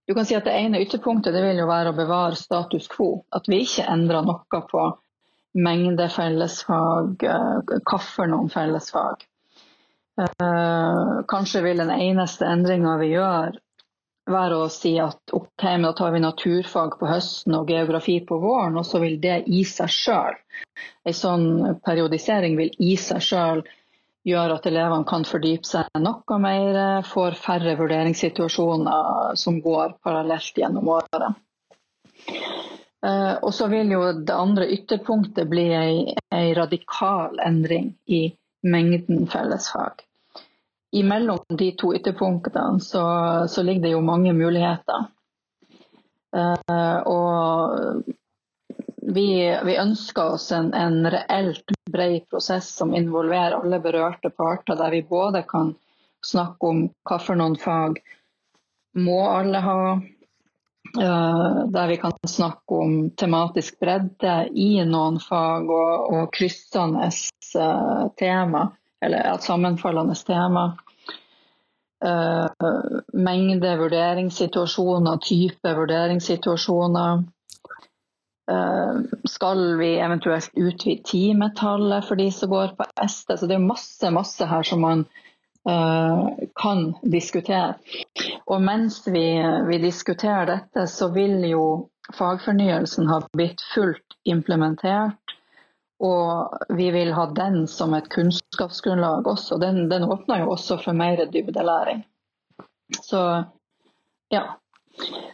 Du 0.06 0.14
kan 0.14 0.28
si 0.28 0.36
at 0.38 0.46
Det 0.46 0.54
ene 0.54 0.78
ytterpunktet 0.84 1.34
det 1.34 1.42
vil 1.42 1.58
jo 1.58 1.66
være 1.66 1.90
å 1.90 1.96
bevare 1.98 2.38
status 2.38 2.86
quo. 2.92 3.24
At 3.34 3.50
vi 3.50 3.64
ikke 3.64 3.88
endrer 3.90 4.22
noe 4.28 4.62
på 4.70 4.84
mengde 5.58 6.06
fellesfag, 6.14 7.26
eh, 7.26 7.58
hvilke 7.66 8.28
noen 8.30 8.52
fellesfag. 8.52 9.26
Uh, 10.18 11.26
kanskje 11.30 11.64
vil 11.66 11.82
den 11.82 11.90
eneste 11.94 12.46
endringa 12.46 12.94
vi 13.02 13.12
gjør, 13.16 13.58
være 14.32 14.60
å 14.62 14.68
si 14.72 14.94
at 15.02 15.32
ok, 15.34 15.64
men 15.64 15.88
da 15.88 15.94
tar 15.96 16.12
vi 16.14 16.22
naturfag 16.22 16.98
på 17.00 17.08
høsten 17.08 17.56
og 17.58 17.70
geografi 17.72 18.18
på 18.26 18.38
våren, 18.42 18.78
og 18.78 18.86
så 18.86 19.00
vil 19.02 19.18
det 19.22 19.42
i 19.46 19.64
seg 19.68 19.90
sjøl, 19.92 20.38
en 21.08 21.16
sånn 21.16 21.48
periodisering 21.84 22.56
vil 22.58 22.72
i 22.78 22.94
seg 23.00 23.24
sjøl 23.24 23.62
gjøre 24.28 24.58
at 24.58 24.66
elevene 24.68 25.08
kan 25.08 25.24
fordype 25.28 25.66
seg 25.66 26.00
noe 26.02 26.40
mer, 26.42 26.80
får 27.08 27.38
færre 27.40 27.76
vurderingssituasjoner 27.78 29.38
som 29.40 29.60
går 29.64 29.96
parallelt 30.04 30.58
gjennom 30.58 30.90
året. 30.98 31.38
Uh, 32.98 33.38
og 33.46 33.52
så 33.54 33.68
vil 33.70 33.92
jo 33.94 34.02
det 34.26 34.34
andre 34.34 34.66
ytterpunktet 34.74 35.46
bli 35.48 35.68
en 35.70 36.54
radikal 36.58 37.38
endring 37.44 37.92
i 38.10 38.24
mengden 38.66 39.28
fellesfag 39.30 40.02
imellom 40.90 41.38
de 41.48 41.72
to 41.72 41.94
ytterpunktene 41.94 42.80
så, 42.80 43.04
så 43.48 43.62
ligger 43.62 43.82
det 43.82 43.94
jo 43.96 44.00
mange 44.00 44.32
muligheter. 44.32 45.08
Uh, 46.36 47.00
og 47.08 48.02
vi, 49.08 49.58
vi, 49.64 49.76
ønsker 49.80 50.34
oss 50.34 50.50
en, 50.52 50.74
en 50.74 51.10
reelt 51.10 51.72
bred 51.90 52.26
prosess 52.28 52.68
som 52.80 52.92
involverer 52.94 53.56
alle 53.56 53.80
berørte 53.80 54.30
parter, 54.30 54.76
der 54.76 54.92
vi 54.92 55.02
både 55.08 55.42
kan 55.48 55.72
snakke 56.24 56.72
om 56.72 56.84
hva 57.08 57.18
for 57.22 57.38
noen 57.40 57.56
fag 57.60 58.00
må 58.98 59.18
alle 59.30 59.60
ha, 59.64 59.80
uh, 61.00 61.58
der 61.72 61.88
vi 61.88 61.96
kan 62.02 62.16
snakke 62.28 62.82
om 62.84 62.98
tematisk 63.16 63.78
bredde 63.80 64.36
i 64.52 64.74
noen 64.84 65.20
fag 65.22 65.70
og, 65.72 66.12
og 66.12 66.28
kryssende 66.36 67.08
uh, 67.08 68.08
tema 68.20 68.68
eller 69.04 69.34
et 69.34 69.42
sammenfallende 69.42 70.14
tema. 70.26 70.72
Uh, 72.04 72.46
mengde 73.12 73.76
vurderingssituasjoner, 73.78 75.18
type 75.22 75.74
vurderingssituasjoner. 75.74 77.24
Uh, 78.50 79.00
skal 79.24 79.76
vi 79.76 79.96
eventuelt 79.98 80.50
utvide 80.54 81.02
timetallet 81.04 82.06
for 82.06 82.16
de 82.16 82.30
som 82.32 82.50
går 82.50 82.76
på 82.78 82.86
ST? 83.08 83.34
Så 83.36 83.46
det 83.46 83.58
er 83.58 83.66
masse, 83.66 84.10
masse 84.14 84.46
her 84.46 84.62
som 84.62 84.84
man 84.86 85.04
uh, 85.68 86.30
kan 86.54 86.92
diskutere. 87.02 87.74
Og 88.46 88.62
mens 88.62 89.02
vi, 89.06 89.26
vi 89.66 89.82
diskuterer 89.82 90.46
dette, 90.46 90.86
så 90.86 91.10
vil 91.14 91.42
jo 91.50 91.64
fagfornyelsen 92.14 93.10
ha 93.10 93.20
blitt 93.34 93.60
fullt 93.74 94.16
implementert 94.24 95.37
og 95.98 96.58
vi 96.78 96.90
vil 96.94 97.10
ha 97.12 97.26
den 97.34 97.66
som 97.66 97.94
et 97.96 98.08
kunnskapsgrunnlag 98.12 99.26
også. 99.26 99.58
Den, 99.58 99.88
den 99.90 100.06
åpner 100.06 100.44
jo 100.44 100.52
også 100.54 100.78
for 100.84 100.94
mer 100.94 101.24
dybdelæring. 101.32 102.04
Så 103.02 103.22
ja. 104.30 104.44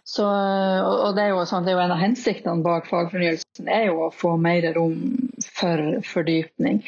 Så, 0.04 0.24
og 0.24 1.14
det 1.16 1.22
er, 1.24 1.30
jo 1.32 1.44
sånn, 1.48 1.64
det 1.64 1.72
er 1.72 1.78
jo 1.78 1.84
En 1.86 1.94
av 1.94 2.00
hensiktene 2.00 2.64
bak 2.64 2.88
fagfornyelsen 2.90 3.68
er 3.72 3.86
jo 3.88 4.02
å 4.06 4.12
få 4.12 4.34
mer 4.36 4.66
rom 4.76 4.98
for 5.56 5.84
fordypning. 6.04 6.82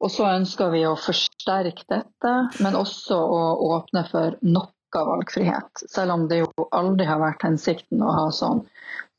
Og 0.00 0.12
så 0.14 0.28
ønsker 0.30 0.70
vi 0.72 0.84
å 0.86 0.94
forsterke 0.98 1.84
dette, 1.90 2.34
men 2.62 2.78
også 2.78 3.18
å 3.18 3.42
åpne 3.74 4.04
for 4.10 4.38
noe 4.46 4.70
valgfrihet. 4.94 5.84
Selv 5.90 6.16
om 6.16 6.28
det 6.30 6.40
jo 6.40 6.68
aldri 6.74 7.06
har 7.06 7.20
vært 7.22 7.44
hensikten 7.46 8.02
å 8.02 8.14
ha 8.14 8.28
sånn 8.34 8.64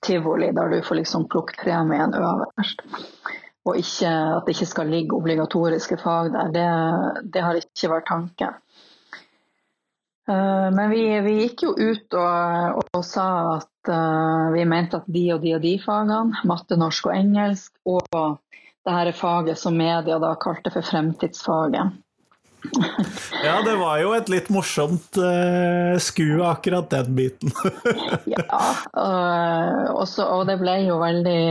tivoli 0.03 0.49
der 0.55 0.71
du 0.73 0.81
får 0.83 0.99
liksom 1.03 1.27
plukke 1.31 1.55
premien 1.61 2.15
øverst 2.17 2.81
og 3.65 3.77
ikke, 3.77 4.09
at 4.09 4.47
det 4.47 4.55
ikke 4.55 4.69
skal 4.71 4.89
ligge 4.89 5.17
obligatoriske 5.17 5.97
fag 6.01 6.31
der. 6.33 6.53
Det, 6.55 6.67
det 7.33 7.43
har 7.45 7.59
ikke 7.59 7.91
vært 7.91 8.07
tanken. 8.09 8.57
Uh, 10.29 10.69
men 10.73 10.89
vi, 10.93 11.03
vi, 11.25 11.33
gikk 11.43 11.65
jo 11.65 11.73
ut 11.75 12.15
og, 12.17 12.81
og 12.93 13.03
sa 13.05 13.27
at 13.57 13.89
uh, 13.89 14.51
vi 14.53 14.65
mente 14.69 15.01
at 15.01 15.09
de 15.09 15.25
og 15.35 15.41
de 15.43 15.55
og 15.57 15.63
de 15.65 15.73
fagene, 15.81 16.43
matte, 16.47 16.77
norsk 16.79 17.09
og 17.09 17.15
engelsk, 17.17 17.73
og 17.89 18.37
det 18.85 18.95
her 18.95 19.11
faget 19.17 19.59
som 19.59 19.77
media 19.77 20.17
da 20.21 20.33
kalte 20.41 20.73
for 20.73 20.85
fremtidsfaget, 20.85 21.97
ja, 23.45 23.61
det 23.65 23.75
var 23.79 23.99
jo 24.01 24.11
et 24.15 24.29
litt 24.31 24.49
morsomt 24.53 25.17
uh, 25.17 25.97
skue, 26.01 26.41
akkurat 26.45 26.89
den 26.91 27.15
biten. 27.17 27.53
ja, 28.35 28.45
og, 28.93 29.97
også, 30.03 30.27
og, 30.27 30.45
det 30.49 30.59
ble 30.61 30.77
jo 30.85 30.99
veldig, 31.01 31.41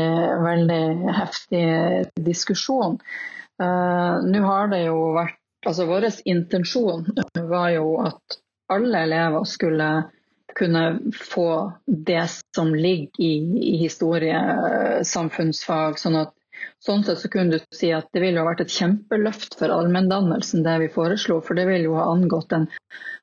veldig 0.45 0.85
heftig 1.19 1.67
diskusjon. 2.31 3.01
Uh, 3.61 4.23
Nå 4.25 4.45
har 4.47 4.73
det 4.73 4.87
jo 4.87 5.13
vært 5.19 5.37
Altså 5.69 5.85
vår 5.85 6.07
intensjon 6.25 7.03
var 7.51 7.67
jo 7.75 7.99
at 8.01 8.39
alle 8.73 9.03
elever 9.05 9.43
skulle 9.45 9.89
kunne 10.57 11.13
få 11.13 11.73
det 11.85 12.23
som 12.57 12.71
ligger 12.73 13.21
i, 13.21 13.35
i 13.69 13.75
historie, 13.83 14.41
samfunnsfag, 15.05 15.99
sånn 16.01 16.17
at 16.23 16.33
Sånn 16.81 17.05
sett 17.05 17.21
så 17.21 17.29
kunne 17.33 17.59
du 17.59 17.77
si 17.77 17.91
at 17.93 18.09
det 18.15 18.23
ville 18.25 18.41
ha 18.41 18.49
vært 18.49 18.65
et 18.65 18.73
kjempeløft 18.73 19.59
for 19.61 19.73
allmenndannelsen 19.75 20.65
det 20.65 20.79
vi 20.85 20.89
foreslo, 20.93 21.41
for 21.45 21.59
det 21.59 21.67
ville 21.69 21.91
jo 21.91 21.99
ha 21.99 22.09
angått 22.13 22.51
den 22.53 22.69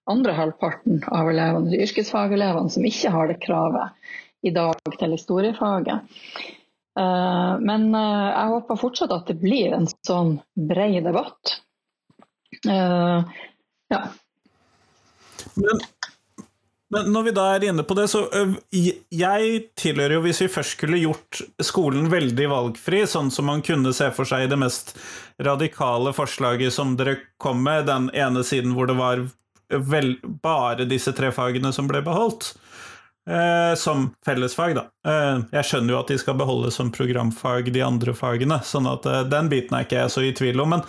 andre 0.08 0.36
halvparten 0.38 1.02
av 1.12 1.32
elevene, 1.32 1.80
yrkesfagelevene 1.84 2.72
som 2.72 2.86
ikke 2.88 3.12
har 3.16 3.32
det 3.32 3.42
kravet 3.44 4.14
i 4.46 4.54
dag 4.56 5.00
til 5.00 5.16
historiefaget. 5.16 6.22
Eh, 6.98 7.54
men 7.60 7.90
eh, 7.96 8.30
jeg 8.32 8.54
håper 8.54 8.82
fortsatt 8.82 9.14
at 9.14 9.30
det 9.30 9.38
blir 9.42 9.76
en 9.76 9.90
sånn 10.08 10.38
bred 10.70 11.04
debatt. 11.06 11.58
Eh, 12.66 13.38
ja. 13.94 14.02
Men 15.58 15.84
men 16.94 17.10
når 17.12 17.26
vi 17.26 17.34
da 17.36 17.46
er 17.52 17.66
inne 17.68 17.84
på 17.84 17.98
det, 17.98 18.06
så 18.08 18.24
Jeg 18.72 19.64
tilhører 19.80 20.18
jo, 20.18 20.22
hvis 20.24 20.40
vi 20.46 20.52
først 20.52 20.78
skulle 20.78 21.02
gjort 21.02 21.42
skolen 21.64 22.08
veldig 22.12 22.48
valgfri, 22.52 23.02
sånn 23.10 23.32
som 23.34 23.50
man 23.52 23.64
kunne 23.66 23.92
se 23.96 24.08
for 24.16 24.30
seg 24.30 24.46
i 24.46 24.52
det 24.52 24.60
mest 24.62 24.96
radikale 25.44 26.14
forslaget 26.16 26.74
som 26.74 26.96
dere 27.00 27.18
kom 27.44 27.60
med, 27.66 27.90
den 27.92 28.08
ene 28.16 28.46
siden 28.48 28.76
hvor 28.78 28.88
det 28.88 28.96
var 29.00 29.26
vel, 29.68 30.16
bare 30.44 30.88
disse 30.88 31.12
tre 31.16 31.34
fagene 31.36 31.74
som 31.76 31.90
ble 31.92 32.00
beholdt, 32.06 32.54
eh, 33.28 33.76
som 33.76 34.10
fellesfag, 34.26 34.76
da. 34.78 34.88
Eh, 35.08 35.44
jeg 35.58 35.70
skjønner 35.70 35.94
jo 35.94 36.00
at 36.00 36.12
de 36.12 36.18
skal 36.22 36.38
beholde 36.40 36.72
som 36.74 36.92
programfag, 36.94 37.72
de 37.76 37.84
andre 37.86 38.16
fagene, 38.18 38.60
sånn 38.66 38.90
at 38.90 39.06
eh, 39.10 39.24
den 39.30 39.52
biten 39.52 39.78
er 39.78 39.86
ikke 39.88 40.02
jeg 40.02 40.14
så 40.14 40.26
i 40.26 40.34
tvil 40.38 40.64
om. 40.64 40.78
Men 40.78 40.86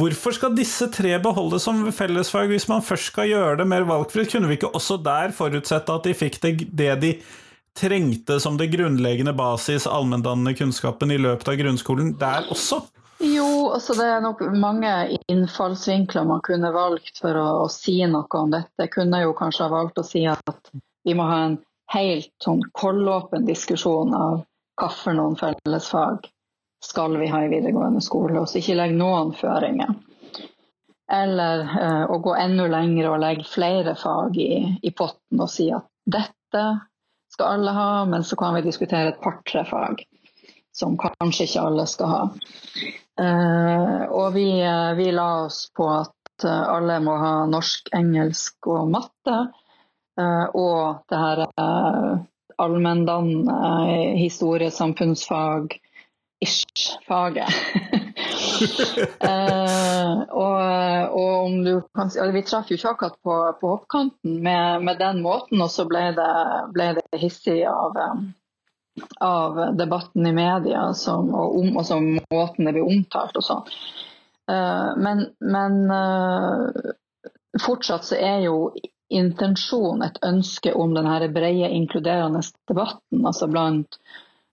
hvorfor 0.00 0.36
skal 0.36 0.56
disse 0.58 0.90
tre 0.94 1.16
beholdes 1.22 1.66
som 1.68 1.84
fellesfag 1.94 2.52
hvis 2.52 2.68
man 2.72 2.84
først 2.84 3.12
skal 3.12 3.30
gjøre 3.30 3.60
det 3.62 3.70
mer 3.70 3.88
valgfritt? 3.88 4.32
Kunne 4.34 4.50
vi 4.50 4.58
ikke 4.60 4.74
også 4.76 4.98
der 5.06 5.34
forutsette 5.36 5.94
at 5.94 6.08
de 6.08 6.16
fikk 6.16 6.40
det, 6.44 6.56
det 6.74 6.92
de 7.04 7.16
trengte 7.76 8.40
som 8.40 8.56
det 8.56 8.70
grunnleggende 8.72 9.34
basis 9.36 9.86
allmenndannende 9.86 10.56
kunnskapen 10.56 11.12
i 11.12 11.18
løpet 11.20 11.50
av 11.52 11.58
grunnskolen 11.60 12.14
der 12.20 12.48
også? 12.52 12.80
Jo, 13.24 13.72
altså 13.72 13.94
det 13.96 14.06
er 14.12 14.20
nok 14.20 14.42
mange 14.60 14.90
innfallsvinkler 15.32 16.26
man 16.28 16.42
kunne 16.44 16.68
valgt 16.74 17.20
for 17.22 17.36
å, 17.40 17.46
å, 17.64 17.68
si 17.72 17.98
noe 18.04 18.28
om 18.40 18.52
dette. 18.52 18.74
Jeg 18.82 18.92
kunne 18.92 19.22
jo 19.22 19.32
kanskje 19.36 19.64
ha 19.64 19.72
valgt 19.72 20.00
å 20.00 20.04
si 20.04 20.26
at 20.28 20.72
vi 21.06 21.14
må 21.16 21.24
ha 21.28 21.38
en 21.46 21.56
helt 21.94 22.32
sånn 22.42 22.62
kollåpen 22.76 23.46
diskusjon 23.46 24.14
av 24.14 24.40
hva 24.76 24.88
for 24.92 25.16
noen 25.16 25.36
fellesfag 25.40 26.26
skal 26.84 27.16
vi 27.18 27.28
ha 27.32 27.42
i 27.44 27.50
videregående 27.50 28.02
skole, 28.04 28.40
og 28.40 28.50
så 28.50 28.60
ikke 28.60 28.76
legge 28.76 28.98
noen 28.98 29.32
føringer. 29.36 29.94
Eller 31.12 31.62
eh, 31.62 32.04
å 32.10 32.18
gå 32.22 32.34
enda 32.36 32.66
lenger 32.70 33.12
og 33.12 33.22
legge 33.22 33.46
flere 33.48 33.94
fag 33.98 34.36
i, 34.42 34.50
i, 34.82 34.90
potten 34.90 35.40
og 35.40 35.50
si 35.50 35.70
at 35.74 35.86
dette 36.04 36.64
skal 37.32 37.56
alle 37.56 37.74
ha, 37.76 37.90
men 38.10 38.26
så 38.26 38.38
kan 38.38 38.56
vi 38.56 38.66
diskutere 38.66 39.14
et 39.14 39.22
par-tre 39.22 39.64
fag 39.68 40.02
som 40.76 40.96
kanskje 41.00 41.46
ikke 41.46 41.64
alle 41.64 41.86
skal 41.88 42.12
ha. 42.12 42.22
Eh, 43.16 44.02
og 44.12 44.34
vi, 44.34 44.48
eh, 44.60 44.92
vi, 44.98 45.08
la 45.14 45.28
oss 45.46 45.70
på 45.76 45.86
at 45.88 46.44
eh, 46.44 46.64
alle 46.74 46.98
må 47.04 47.16
ha 47.20 47.46
norsk, 47.48 47.88
engelsk 47.96 48.68
og 48.74 48.90
matte. 48.92 49.38
Og 50.16 51.02
det 51.10 51.18
her 51.20 51.42
allmenndannende 52.56 54.16
historie, 54.16 54.70
samfunnsfag, 54.70 55.80
ish-faget. 56.40 57.48
og, 60.30 60.62
og, 61.10 61.44
om 61.44 61.64
du 61.64 61.82
kan 61.94 62.10
si, 62.10 62.20
Vi 62.32 62.42
traff 62.48 62.70
jo 62.70 62.74
ikke 62.78 62.88
akkurat 62.94 63.16
på, 63.24 63.34
på 63.60 63.68
hoppkanten 63.74 64.42
med, 64.42 64.82
med, 64.84 64.98
den 65.00 65.22
måten, 65.24 65.60
og 65.60 65.70
så 65.72 65.84
ble 65.88 66.04
det, 66.16 66.32
ble 66.72 66.94
det 66.98 67.20
hissig 67.20 67.64
av 67.68 67.96
av 69.20 69.76
debatten 69.76 70.26
i 70.26 70.32
media 70.32 70.94
som, 70.96 71.34
og, 71.34 71.58
om, 71.60 71.76
og 71.76 71.84
som 71.84 72.18
måten 72.32 72.64
det 72.64 72.72
blir 72.76 72.88
omtalt 72.88 73.36
og 73.36 73.44
sånn. 73.44 73.64
Uh, 74.48 74.96
men, 74.96 75.26
men 75.44 75.90
uh, 75.90 76.70
fortsatt 77.60 78.04
så 78.08 78.16
er 78.16 78.40
jo 78.46 78.72
intensjonen 79.08 80.06
et 80.08 80.20
ønske 80.26 80.72
om 80.74 80.94
denne 80.96 81.28
brede, 81.32 81.70
inkluderende 81.70 82.42
debatten. 82.68 83.26
altså 83.26 83.46
blant, 83.46 83.98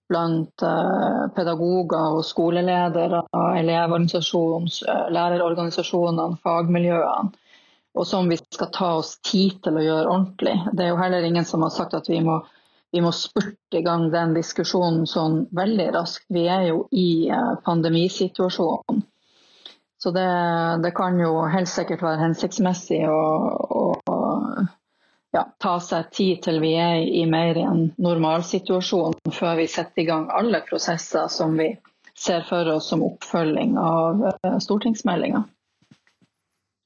blant 0.10 0.66
uh, 0.66 1.30
pedagoger 1.36 2.18
og 2.18 2.26
skoleledere, 2.26 3.24
elevorganisasjons, 3.58 4.84
lærerorganisasjonene, 5.10 6.38
fagmiljøene. 6.44 7.40
Og 7.94 8.08
som 8.10 8.30
vi 8.30 8.40
skal 8.42 8.72
ta 8.74 8.96
oss 8.98 9.20
tid 9.22 9.60
til 9.62 9.78
å 9.78 9.86
gjøre 9.86 10.10
ordentlig. 10.10 10.56
Det 10.74 10.86
er 10.86 10.94
jo 10.96 11.02
heller 11.02 11.26
ingen 11.28 11.46
som 11.46 11.62
har 11.62 11.74
sagt 11.74 11.94
at 11.94 12.10
vi 12.10 12.24
må 12.26 12.40
vi 12.94 13.02
må 13.02 13.10
spurte 13.12 13.80
i 13.80 13.82
gang 13.82 14.12
den 14.14 14.36
diskusjonen 14.36 15.08
sånn 15.10 15.48
veldig 15.58 15.88
raskt. 15.96 16.28
Vi 16.30 16.44
er 16.46 16.68
jo 16.68 16.84
i 16.94 17.26
eh, 17.26 17.54
pandemisituasjonen. 17.66 19.02
Så 20.04 20.12
det, 20.14 20.28
det 20.84 20.92
kan 20.94 21.18
jo 21.18 21.46
helt 21.50 21.72
sikkert 21.72 22.04
være 22.06 22.22
hensiktsmessig 22.22 23.00
å, 23.10 23.22
å 23.66 24.13
ja, 25.34 25.48
ta 25.58 25.78
seg 25.82 26.12
tid 26.14 26.44
til 26.46 26.60
vi 26.62 26.76
er 26.78 27.02
i 27.02 27.24
mer 27.30 27.58
en 27.58 27.88
normalsituasjon 28.02 29.18
før 29.34 29.58
vi 29.62 29.68
setter 29.72 30.04
i 30.04 30.08
gang 30.10 30.30
alle 30.34 30.62
prosesser 30.68 31.30
som 31.34 31.58
vi 31.58 31.74
ser 32.14 32.46
for 32.46 32.70
oss 32.70 32.92
som 32.92 33.02
oppfølging 33.06 33.74
av 33.82 34.28
eh, 34.30 34.58
stortingsmeldinga. 34.62 35.42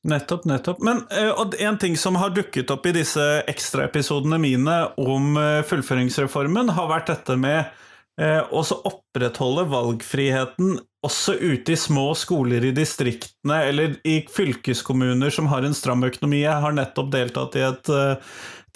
Nettopp, 0.08 0.46
nettopp. 0.48 0.80
Men 0.80 1.02
uh, 1.12 1.44
en 1.60 1.78
ting 1.82 1.98
som 2.00 2.16
har 2.16 2.32
dukket 2.32 2.72
opp 2.72 2.86
i 2.88 2.94
disse 2.96 3.24
ekstraepisodene 3.52 4.40
mine 4.40 4.78
om 5.04 5.36
uh, 5.36 5.66
fullføringsreformen, 5.68 6.72
har 6.78 6.90
vært 6.94 7.12
dette 7.12 7.38
med 7.40 7.84
å 8.18 8.64
opprettholde 8.66 9.68
valgfriheten 9.70 10.80
også 11.06 11.38
ute 11.38 11.76
i 11.76 11.80
små 11.80 12.10
skoler 12.18 12.66
i 12.66 12.74
distriktene 12.76 13.60
eller 13.70 13.98
i 14.08 14.20
fylkeskommuner 14.34 15.30
som 15.34 15.50
har 15.52 15.64
en 15.64 15.76
stram 15.78 16.04
økonomi. 16.08 16.42
Jeg 16.42 16.64
har 16.64 16.76
nettopp 16.76 17.12
deltatt 17.14 17.58
i 17.60 17.66
et 17.68 17.92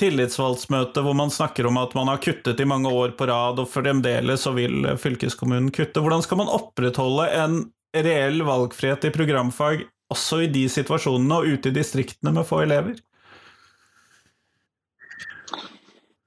tillitsvalgsmøte 0.01 1.03
hvor 1.05 1.17
man 1.17 1.33
snakker 1.33 1.67
om 1.69 1.77
at 1.81 1.93
man 1.97 2.09
har 2.11 2.21
kuttet 2.23 2.61
i 2.61 2.67
mange 2.67 2.89
år 2.89 3.13
på 3.17 3.27
rad, 3.29 3.59
og 3.61 3.69
fremdeles 3.69 4.45
så 4.45 4.53
vil 4.55 4.87
fylkeskommunen 5.01 5.71
kutte. 5.73 6.01
Hvordan 6.01 6.25
skal 6.25 6.41
man 6.41 6.51
opprettholde 6.51 7.27
en 7.37 7.61
reell 7.93 8.41
valgfrihet 8.47 9.09
i 9.09 9.13
programfag 9.13 9.85
også 10.11 10.43
i 10.45 10.51
de 10.51 10.65
situasjonene 10.71 11.39
og 11.39 11.55
ute 11.55 11.71
i 11.71 11.75
distriktene 11.75 12.33
med 12.35 12.47
få 12.47 12.63
elever? 12.65 12.99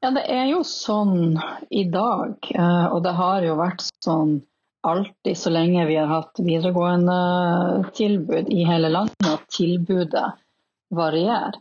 Ja, 0.05 0.11
det 0.13 0.27
er 0.29 0.51
jo 0.51 0.61
sånn 0.69 1.39
i 1.73 1.87
dag, 1.89 2.37
eh, 2.53 2.87
og 2.93 2.99
det 3.07 3.15
har 3.17 3.45
jo 3.47 3.55
vært 3.57 3.87
sånn 4.05 4.43
alltid 4.85 5.39
så 5.39 5.51
lenge 5.51 5.87
vi 5.89 5.97
har 5.97 6.11
hatt 6.11 6.41
videregående 6.41 7.19
tilbud 7.97 8.51
i 8.53 8.65
hele 8.69 8.91
landet, 8.93 9.29
at 9.29 9.47
tilbudet 9.57 10.27
varierer. 10.95 11.57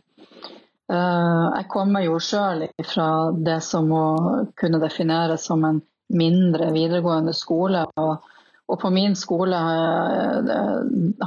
Eh, 0.92 1.46
jeg 1.56 1.68
kommer 1.72 2.04
jo 2.04 2.20
sjøl 2.20 2.66
fra 2.84 3.08
det 3.32 3.60
som 3.64 3.88
må 3.88 4.04
kunne 4.60 4.82
defineres 4.82 5.48
som 5.48 5.64
en 5.64 5.82
mindre 6.12 6.70
videregående 6.74 7.32
skole. 7.36 7.86
og 7.96 8.30
og 8.68 8.80
på 8.80 8.90
min 8.90 9.16
skole 9.16 9.56
eh, 9.56 10.52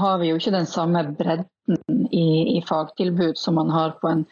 har 0.02 0.18
vi 0.22 0.32
jo 0.32 0.40
ikke 0.40 0.56
den 0.56 0.66
samme 0.70 1.04
bredden 1.18 2.08
i, 2.10 2.58
i 2.58 2.64
fagtilbud 2.66 3.38
som 3.38 3.60
man 3.60 3.70
har 3.70 3.98
på 4.02 4.10
en, 4.10 4.24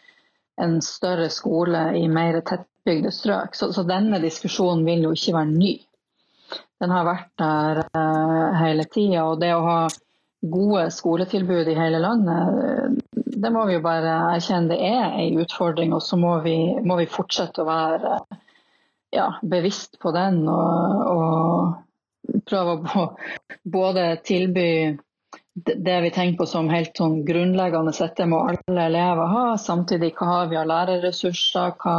en 0.62 0.80
større 0.82 1.28
skole 1.30 1.84
i 2.00 2.06
mer 2.10 2.40
tettbygde 2.40 3.12
strøk. 3.14 3.54
Så, 3.54 3.70
så, 3.76 3.86
denne 3.86 4.18
diskusjonen 4.22 4.84
vil 4.88 5.06
jo 5.06 5.14
ikke 5.14 5.36
være 5.38 5.52
ny. 5.52 5.76
Den 6.82 6.92
har 6.92 7.06
vært 7.08 7.30
der 7.40 7.82
uh, 7.86 8.56
hele 8.60 8.84
tida. 8.90 9.24
Og 9.30 9.40
det 9.40 9.52
å 9.54 9.64
ha 9.64 9.78
gode 10.46 10.88
skoletilbud 10.94 11.70
i 11.72 11.78
hele 11.78 12.00
landet, 12.02 13.00
det 13.36 13.52
må 13.52 13.64
vi 13.68 13.78
jo 13.78 13.84
bare 13.84 14.18
erkjenne 14.34 14.74
det 14.74 14.80
er 14.84 15.16
en 15.22 15.40
utfordring. 15.42 15.94
Og 15.96 16.04
så 16.04 16.18
må 16.20 16.38
vi, 16.44 16.58
må 16.84 16.98
vi 17.00 17.08
fortsette 17.10 17.64
å 17.64 17.68
være 17.68 18.20
ja, 19.16 19.30
bevisst 19.42 19.98
på 20.02 20.12
den. 20.16 20.44
og, 20.52 21.10
og 21.16 21.82
prøve 22.46 22.76
å 22.76 23.08
både 23.64 24.06
tilby 24.26 24.68
det 25.56 26.00
vi 26.04 26.10
tenker 26.12 26.42
på 26.42 26.46
som 26.48 26.68
helt 26.68 26.96
sånn 26.98 27.22
grunnleggende 27.26 27.94
dette 27.96 28.26
må 28.28 28.42
alle 28.50 28.88
elever 28.90 29.30
ha. 29.32 29.44
Samtidig 29.60 30.12
hva 30.18 30.28
har 30.32 30.50
vi 30.50 30.58
av 30.60 30.68
lærerressurser, 30.68 31.76
hva, 31.80 31.96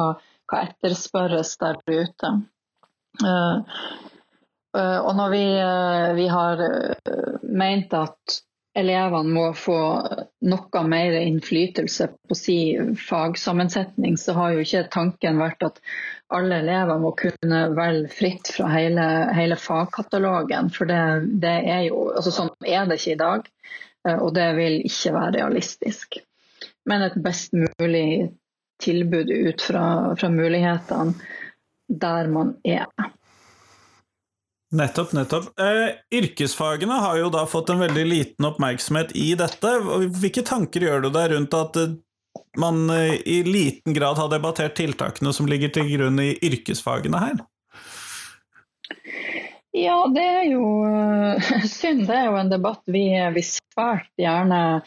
hva 0.52 0.62
etterspørres 0.68 1.56
der 1.64 1.80
ute. 1.90 2.34
Uh, 3.24 3.66
og 4.78 5.14
når 5.18 5.34
vi, 5.34 5.46
uh, 5.62 6.10
vi 6.18 6.28
har 6.32 6.62
meint 7.48 7.94
at 7.98 8.42
elevene 8.78 9.34
må 9.34 9.46
få 9.58 9.78
noe 10.48 10.82
mer 10.90 11.16
innflytelse 11.18 12.10
på 12.30 12.38
sin 12.38 12.94
fagsammensetning, 13.00 14.18
så 14.22 14.36
har 14.38 14.54
jo 14.54 14.66
ikke 14.66 14.84
tanken 14.94 15.42
vært 15.42 15.66
at 15.66 15.82
alle 16.34 16.60
elever 16.62 17.02
må 17.02 17.14
kunne 17.18 17.64
velge 17.78 18.12
fritt 18.14 18.52
fra 18.54 18.70
hele, 18.74 19.08
hele 19.38 19.58
fagkatalogen. 19.60 20.72
For 20.76 20.90
det, 20.90 21.02
det, 21.44 21.56
er 21.74 21.88
jo, 21.88 22.10
altså 22.14 22.36
sånn 22.36 22.54
er 22.66 22.90
det 22.90 23.00
ikke 23.00 23.16
i 23.16 23.22
dag, 23.24 23.50
eh, 24.08 24.18
og 24.18 24.34
det 24.38 24.50
vil 24.60 24.82
ikke 24.86 25.16
være 25.16 25.38
realistisk. 25.40 26.20
Men 26.88 27.08
et 27.08 27.18
best 27.24 27.56
mulig 27.58 28.30
tilbud 28.84 29.32
ut 29.34 29.64
fra, 29.64 29.86
fra 30.20 30.30
mulighetene 30.30 31.18
der 31.88 32.30
man 32.30 32.58
er. 32.68 32.86
Nettopp, 34.76 35.14
nettopp. 35.16 35.60
Eh, 35.60 35.96
yrkesfagene 36.18 36.94
har 36.94 37.18
jo 37.22 37.30
da 37.32 37.46
fått 37.48 37.70
en 37.72 37.80
veldig 37.80 38.04
liten 38.06 38.48
oppmerksomhet 38.50 39.14
i 39.16 39.30
dette. 39.40 39.78
Hvilke 40.20 40.44
tanker 40.44 40.84
gjør 40.84 41.06
du 41.06 41.10
deg 41.16 41.32
rundt 41.32 41.56
at 41.56 41.80
eh, 41.80 41.94
man 42.60 42.90
eh, 42.92 43.16
i 43.24 43.38
liten 43.48 43.96
grad 43.96 44.20
har 44.20 44.28
debattert 44.34 44.76
tiltakene 44.76 45.32
som 45.34 45.48
ligger 45.48 45.72
til 45.72 45.88
grunn 45.94 46.20
i 46.20 46.34
yrkesfagene 46.44 47.22
her? 47.22 47.40
Ja, 49.78 50.02
det 50.12 50.26
er 50.26 50.46
jo 50.52 50.68
eh, 50.90 51.50
synd. 51.80 52.04
Det 52.10 52.20
er 52.20 52.28
jo 52.28 52.38
en 52.42 52.52
debatt 52.52 52.84
vi, 52.92 53.08
vi 53.36 53.46
svært 53.48 54.12
gjerne 54.20 54.82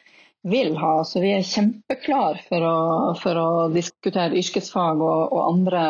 vil 0.45 0.77
ha. 0.77 0.93
Så 1.09 1.25
vi 1.25 1.33
er 1.38 1.47
kjempeklar 1.47 2.45
for 2.51 2.69
å, 2.69 2.77
for 3.23 3.40
å 3.40 3.49
diskutere 3.73 4.37
yrkesfag 4.45 5.01
og, 5.01 5.33
og 5.33 5.43
andre 5.47 5.83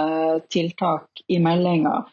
tiltak 0.47 1.27
i 1.27 1.43
meldinga. 1.43 2.05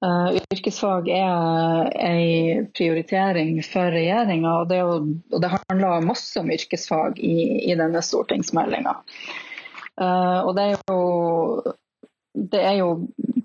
Uh, 0.00 0.38
yrkesfag 0.54 1.10
er 1.12 1.90
en 2.00 2.66
prioritering 2.72 3.58
for 3.66 3.92
regjeringa, 3.92 4.54
og, 4.62 4.72
og, 4.72 5.36
det 5.42 5.50
handler 5.52 6.06
masse 6.06 6.40
om 6.40 6.48
yrkesfag 6.54 7.20
i, 7.20 7.36
i 7.68 7.76
denne 7.76 8.00
stortingsmeldinga. 8.04 8.94
Uh, 10.00 10.40
og 10.46 10.54
det 10.56 10.64
er 10.70 10.78
jo 10.88 11.76
det 12.32 12.62
er 12.62 12.76
jo 12.78 12.90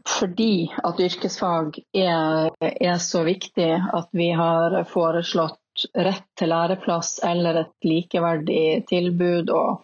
fordi 0.07 0.69
at 0.85 0.99
yrkesfag 1.01 1.79
er, 1.97 2.51
er, 2.61 2.97
så 3.01 3.23
viktig 3.25 3.71
at 3.73 4.09
vi 4.13 4.29
har 4.37 4.77
foreslått 4.87 5.87
rett 5.97 6.27
til 6.39 6.53
læreplass 6.53 7.17
eller 7.25 7.63
et 7.65 7.87
likeverdig 7.89 8.85
tilbud. 8.87 9.49
og, 9.49 9.81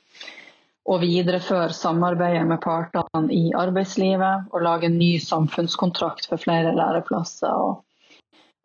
og 0.90 1.02
videreføre 1.04 1.74
samarbeidet 1.78 2.48
med 2.50 2.62
partene 2.64 3.30
i 3.34 3.52
arbeidslivet 3.58 4.50
og 4.52 4.66
lage 4.66 4.90
en 4.90 4.98
ny 4.98 5.14
samfunnskontrakt 5.22 6.28
for 6.30 6.42
flere 6.42 6.74
læreplasser. 6.76 7.54
og 7.54 7.84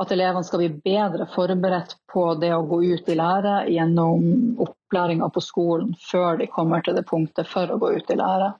at 0.02 0.12
elevene 0.12 0.44
skal 0.44 0.60
bli 0.60 0.68
bedre 0.84 1.26
forberedt 1.32 1.94
på 2.12 2.26
det 2.40 2.52
å 2.52 2.64
gå 2.68 2.82
ut 2.84 3.08
i 3.08 3.16
lære 3.16 3.54
gjennom 3.72 4.58
opplæringa 4.60 5.30
på 5.32 5.40
skolen 5.40 5.94
før 6.10 6.36
de 6.40 6.48
kommer 6.52 6.84
til 6.84 6.98
det 6.98 7.06
punktet 7.08 7.48
for 7.48 7.70
å 7.72 7.78
gå 7.80 7.94
ut 7.96 8.12
i 8.12 8.18
lære. 8.20 8.50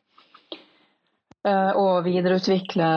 Eh, 1.46 1.72
og 1.78 2.06
videreutvikle 2.08 2.88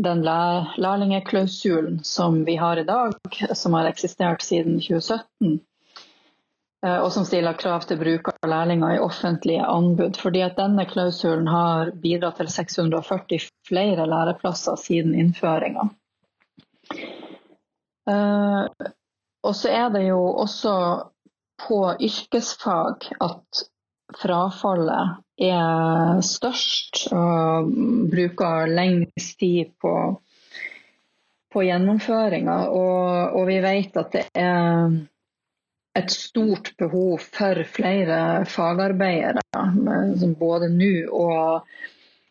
den 0.00 0.22
lærlingeklausulen 0.24 1.98
som 2.06 2.44
vi 2.46 2.54
har 2.56 2.78
i 2.80 2.86
dag, 2.88 3.18
som 3.52 3.74
har 3.76 3.90
eksistert 3.90 4.46
siden 4.46 4.78
2017. 4.80 5.58
Eh, 6.86 6.98
og 6.98 7.10
som 7.12 7.26
stiller 7.26 7.58
krav 7.58 7.86
til 7.88 7.98
bruk 7.98 8.30
av 8.30 8.50
lærlinger 8.50 8.96
i 8.96 9.02
offentlige 9.02 9.64
anbud. 9.66 10.16
fordi 10.16 10.42
at 10.46 10.58
denne 10.58 10.86
klausulen 10.86 11.48
har 11.50 11.90
bidratt 11.90 12.38
til 12.38 12.50
640 12.54 13.48
flere 13.68 14.06
læreplasser 14.06 14.76
siden 14.76 15.14
innføringa. 15.14 15.88
Eh, 18.08 18.90
og 19.42 19.54
så 19.54 19.68
er 19.68 19.88
det 19.94 20.06
jo 20.08 20.20
også 20.44 20.74
på 21.66 21.80
yrkesfag 22.00 23.10
at 23.20 23.64
frafallet 24.18 25.18
er 25.38 26.20
størst 26.24 27.08
og 27.12 27.68
bruker 28.10 28.70
lengst 28.70 29.38
tid 29.38 29.74
på, 29.82 29.92
på 31.52 31.66
gjennomføringa. 31.66 32.58
Og, 32.70 33.36
og, 33.36 33.46
vi 33.50 33.60
vet 33.62 33.98
at 34.00 34.14
det 34.14 34.24
er 34.34 34.96
et 35.98 36.12
stort 36.14 36.72
behov 36.78 37.22
for 37.34 37.62
flere 37.66 38.18
fagarbeidere, 38.48 39.42
både 40.38 40.70
nå 40.72 40.92
og 41.14 41.68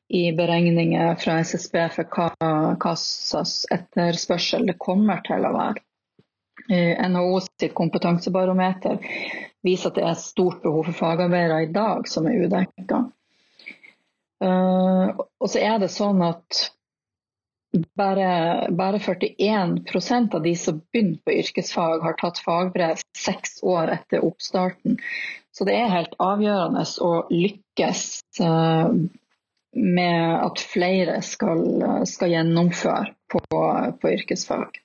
i 0.07 0.29
beregninger 0.31 1.17
fra 1.19 1.41
SSB 1.43 1.75
for 1.91 2.07
hva, 2.15 2.29
hva 2.79 2.93
slags 2.99 3.65
etterspørsel 3.75 4.69
det 4.69 4.77
kommer 4.79 5.19
til 5.27 5.43
å 5.43 5.53
være. 5.57 5.83
NHO 6.67 7.41
sitt 7.45 7.73
kompetansebarometer 7.75 8.97
viser 9.63 9.91
at 9.91 9.99
det 9.99 10.07
er 10.07 10.17
stort 10.19 10.63
behov 10.63 10.87
for 10.89 10.99
fagarbeidere 10.99 11.67
i 11.67 11.71
dag 11.75 12.07
som 12.11 12.27
er 12.27 12.43
udekka. 12.43 13.03
Uh, 14.43 15.15
og 15.41 15.49
så 15.49 15.61
er 15.63 15.79
det 15.81 15.89
sånn 15.89 16.19
at 16.21 16.67
bare, 17.71 18.67
bare 18.71 18.99
41% 18.99 20.35
av 20.35 20.43
de 20.43 20.55
som 20.55 20.81
begynner 20.91 21.19
på 21.25 21.31
yrkesfag, 21.31 21.99
har 21.99 22.17
tatt 22.19 22.39
fagbrev 22.39 23.01
seks 23.17 23.63
år 23.63 23.93
etter 23.97 24.25
oppstarten. 24.25 24.97
Så 25.51 25.65
det 25.67 25.77
er 25.77 25.93
helt 25.93 26.17
avgjørende 26.21 26.83
å 27.01 27.13
lykkes 27.33 28.03
uh, 28.41 28.93
med 29.77 30.19
at 30.37 30.61
flere 30.61 31.21
skal, 31.25 31.63
skal 32.09 32.33
gjennomføre 32.33 33.15
på, 33.31 33.41
på 34.01 34.13
yrkesfag. 34.13 34.79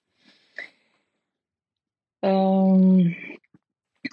Um, 2.22 3.12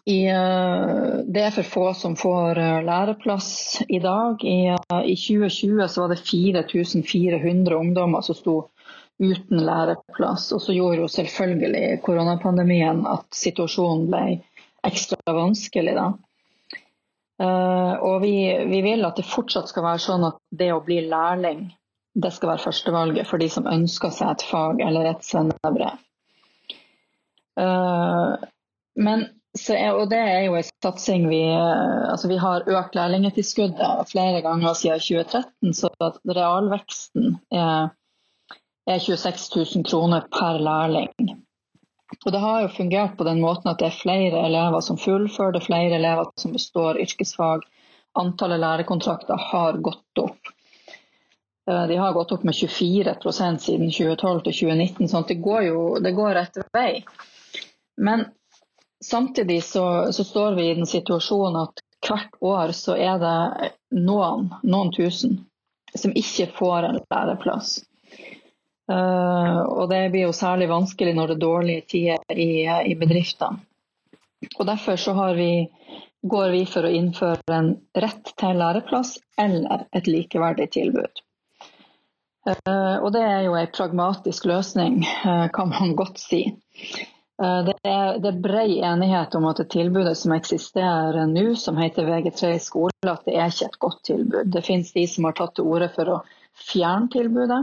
i, 0.06 0.28
eh, 0.28 1.20
det 1.26 1.42
er 1.44 1.54
for 1.54 1.64
få 1.64 1.86
som 1.94 2.16
får 2.16 2.58
eh, 2.58 2.84
læreplass 2.86 3.82
i 3.88 4.00
dag. 4.00 4.44
I, 4.44 4.68
eh, 4.68 5.02
i 5.06 5.16
2020 5.16 5.88
så 5.88 6.02
var 6.02 6.14
det 6.14 6.22
4400 6.24 7.76
ungdommer 7.76 8.22
som 8.22 8.36
sto 8.36 8.56
uten 9.20 9.66
læreplass. 9.66 10.52
Og 10.56 10.62
så 10.62 10.74
gjorde 10.74 11.04
jo 11.04 11.12
selvfølgelig 11.12 12.02
koronapandemien 12.06 13.04
at 13.08 13.28
situasjonen 13.36 14.08
ble 14.12 14.24
ekstra 14.88 15.36
vanskelig 15.36 15.96
da. 15.98 16.12
Og 17.40 18.18
vi, 18.20 18.34
vi 18.68 18.80
vil 18.84 19.06
at 19.08 19.16
det 19.16 19.24
fortsatt 19.28 19.70
skal 19.72 19.86
være 19.86 20.02
sånn 20.04 20.26
at 20.28 20.40
det 20.52 20.74
å 20.76 20.82
bli 20.84 20.98
lærling, 21.08 21.70
det 22.12 22.34
skal 22.36 22.52
være 22.52 22.66
førstevalget 22.66 23.30
for 23.30 23.40
de 23.40 23.48
som 23.52 23.68
ønsker 23.68 24.12
seg 24.12 24.34
et 24.34 24.44
fag 24.44 24.84
eller 24.84 25.08
et 25.08 25.24
svennebrev. 25.24 26.02
Men 29.00 29.24
er, 29.74 29.94
og 29.94 30.10
det 30.12 30.20
er 30.20 30.46
jo 30.48 30.56
en 30.58 30.68
satsing 30.84 31.28
vi 31.30 31.42
altså 31.50 32.30
Vi 32.32 32.38
har 32.42 32.68
økt 32.68 32.96
lærlingtilskuddet 32.98 34.10
flere 34.12 34.42
ganger 34.46 34.74
siden 34.78 35.00
2013, 35.04 35.74
så 35.74 35.90
at 36.04 36.20
realveksten 36.38 37.38
er, 37.52 37.92
er 38.88 39.00
26 39.00 39.66
000 39.76 39.86
kroner 39.90 40.28
per 40.34 40.60
lærling. 40.64 41.36
Og 42.26 42.32
Det 42.32 42.40
har 42.40 42.62
jo 42.62 42.76
fungert 42.78 43.18
på 43.18 43.24
den 43.24 43.42
måten 43.42 43.70
at 43.70 43.80
det 43.80 43.90
er 43.90 44.02
flere 44.02 44.46
elever 44.46 44.82
som 44.82 44.98
fullfører, 44.98 45.56
er 45.56 45.66
flere 45.66 46.00
elever 46.00 46.32
som 46.38 46.54
består 46.54 47.00
yrkesfag. 47.02 47.68
Antallet 48.18 48.60
lærekontrakter 48.60 49.38
har 49.52 49.78
gått 49.86 50.24
opp. 50.24 50.54
Eh, 51.70 51.86
de 51.88 51.98
har 51.98 52.14
gått 52.14 52.32
opp 52.32 52.44
med 52.44 52.58
24% 52.58 53.62
siden 53.62 53.92
2012 53.92 54.42
til 54.48 54.54
2019, 54.54 55.08
så 55.08 55.22
det 55.28 55.38
går 55.44 55.62
jo 55.70 55.80
det 56.04 56.16
går 56.18 56.36
rett 56.40 56.60
vei. 56.74 57.04
Men 57.98 58.26
Samtidig 59.06 59.64
så, 59.64 60.12
så, 60.14 60.24
står 60.24 60.56
vi 60.56 60.70
i 60.70 60.74
den 60.76 60.88
situasjonen 60.88 61.62
at 61.62 61.84
hvert 62.08 62.36
år 62.44 62.72
så 62.76 62.96
er 63.00 63.20
det 63.22 63.70
noen, 63.96 64.50
noen 64.64 64.92
tusen 64.96 65.40
som 65.96 66.12
ikke 66.16 66.50
får 66.58 66.88
en 66.90 67.00
læreplass. 67.10 67.80
Uh, 68.90 69.62
og 69.70 69.90
det 69.92 70.10
blir 70.12 70.28
jo 70.28 70.36
særlig 70.36 70.70
vanskelig 70.70 71.14
når 71.16 71.32
det 71.32 71.36
er 71.38 71.44
dårlige 71.44 71.86
tider 71.94 72.40
i, 72.42 72.66
i 72.66 72.96
bedriftene. 72.98 73.62
Og 74.58 74.66
Derfor 74.66 74.96
så 74.96 75.14
vi, 75.36 75.68
går 76.22 76.50
vi 76.56 76.64
for 76.66 76.88
å 76.88 76.94
innføre 76.96 77.56
en 77.56 77.74
rett 77.96 78.32
til 78.40 78.60
læreplass 78.60 79.18
eller 79.40 79.86
et 79.96 80.08
likeverdig 80.08 80.70
tilbud. 80.76 81.24
Uh, 82.50 82.98
og 83.04 83.12
det 83.14 83.22
er 83.22 83.46
jo 83.46 83.56
en 83.60 83.72
pragmatisk 83.76 84.48
løsning, 84.50 85.04
uh, 85.26 85.48
kan 85.54 85.70
man 85.70 85.96
godt 86.00 86.20
si. 86.24 86.46
Eh, 87.40 87.60
det 87.66 87.76
er, 87.88 88.18
det 88.20 88.34
er 88.34 88.42
brei 88.44 88.80
enighet 88.84 89.36
om 89.40 89.48
at 89.48 89.62
det 89.62 89.70
tilbudet 89.72 90.18
som 90.20 90.36
eksisterer 90.36 91.22
nå, 91.32 91.54
som 91.56 91.80
heter 91.80 92.08
VG3 92.10 92.54
i 92.58 92.64
skole, 92.64 92.96
at 93.08 93.24
det 93.28 93.38
er 93.38 93.54
ikke 93.54 93.70
et 93.72 93.82
godt 93.86 94.02
tilbud. 94.12 94.50
Det 94.52 94.66
finnes 94.66 94.92
de 94.96 95.06
som 95.08 95.30
har 95.30 95.38
tatt 95.38 95.56
til 95.60 95.70
orde 95.72 95.88
for 95.96 96.16
å 96.18 96.24
fjerne 96.70 97.08
tilbudet. 97.14 97.62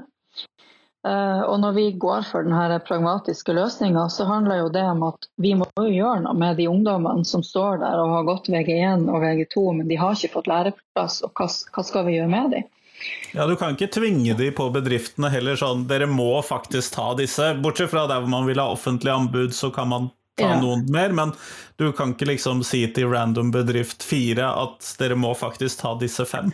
Eh, 1.07 1.43
og 1.45 1.61
når 1.61 1.75
vi 1.77 1.85
går 2.03 2.25
for 2.27 2.47
denne 2.47 2.81
pragmatiske 2.87 3.53
løsninga, 3.55 4.07
så 4.11 4.25
handler 4.27 4.63
jo 4.63 4.73
det 4.75 4.87
om 4.95 5.05
at 5.11 5.29
vi 5.43 5.53
må 5.61 5.69
gjøre 5.77 6.23
noe 6.25 6.35
med 6.41 6.57
de 6.59 6.71
ungdommene 6.73 7.29
som 7.29 7.45
står 7.47 7.83
der 7.85 8.01
og 8.01 8.15
har 8.15 8.27
gått 8.31 8.49
VG1 8.51 9.05
og 9.13 9.21
VG2, 9.23 9.67
men 9.77 9.93
de 9.93 10.01
har 10.01 10.17
ikke 10.17 10.39
fått 10.39 10.51
læreplass. 10.51 11.21
Og 11.27 11.37
hva, 11.37 11.51
hva 11.77 11.85
skal 11.87 12.09
vi 12.09 12.17
gjøre 12.17 12.33
med 12.33 12.57
dem? 12.57 12.67
Ja, 13.35 13.47
Du 13.47 13.57
kan 13.57 13.75
ikke 13.75 13.91
tvinge 13.93 14.35
de 14.35 14.51
på 14.55 14.69
bedriftene 14.73 15.29
heller, 15.33 15.59
sånn 15.61 15.85
dere 15.91 16.07
må 16.09 16.41
faktisk 16.47 16.95
ta 16.97 17.11
disse. 17.19 17.53
Bortsett 17.61 17.93
fra 17.93 18.07
der 18.09 18.23
hvor 18.23 18.33
man 18.33 18.47
vil 18.49 18.63
ha 18.63 18.71
offentlig 18.73 19.13
anbud, 19.13 19.55
så 19.55 19.71
kan 19.75 19.91
man 19.93 20.11
ta 20.37 20.51
ja. 20.51 20.61
noen 20.61 20.85
mer, 20.93 21.13
men 21.17 21.33
du 21.77 21.91
kan 21.97 22.13
ikke 22.13 22.29
liksom 22.31 22.63
si 22.65 22.83
til 22.97 23.09
random 23.13 23.51
bedrift 23.53 24.05
fire 24.05 24.49
at 24.65 24.89
dere 25.01 25.17
må 25.17 25.33
faktisk 25.37 25.81
ta 25.83 25.95
disse 26.01 26.25
fem. 26.29 26.53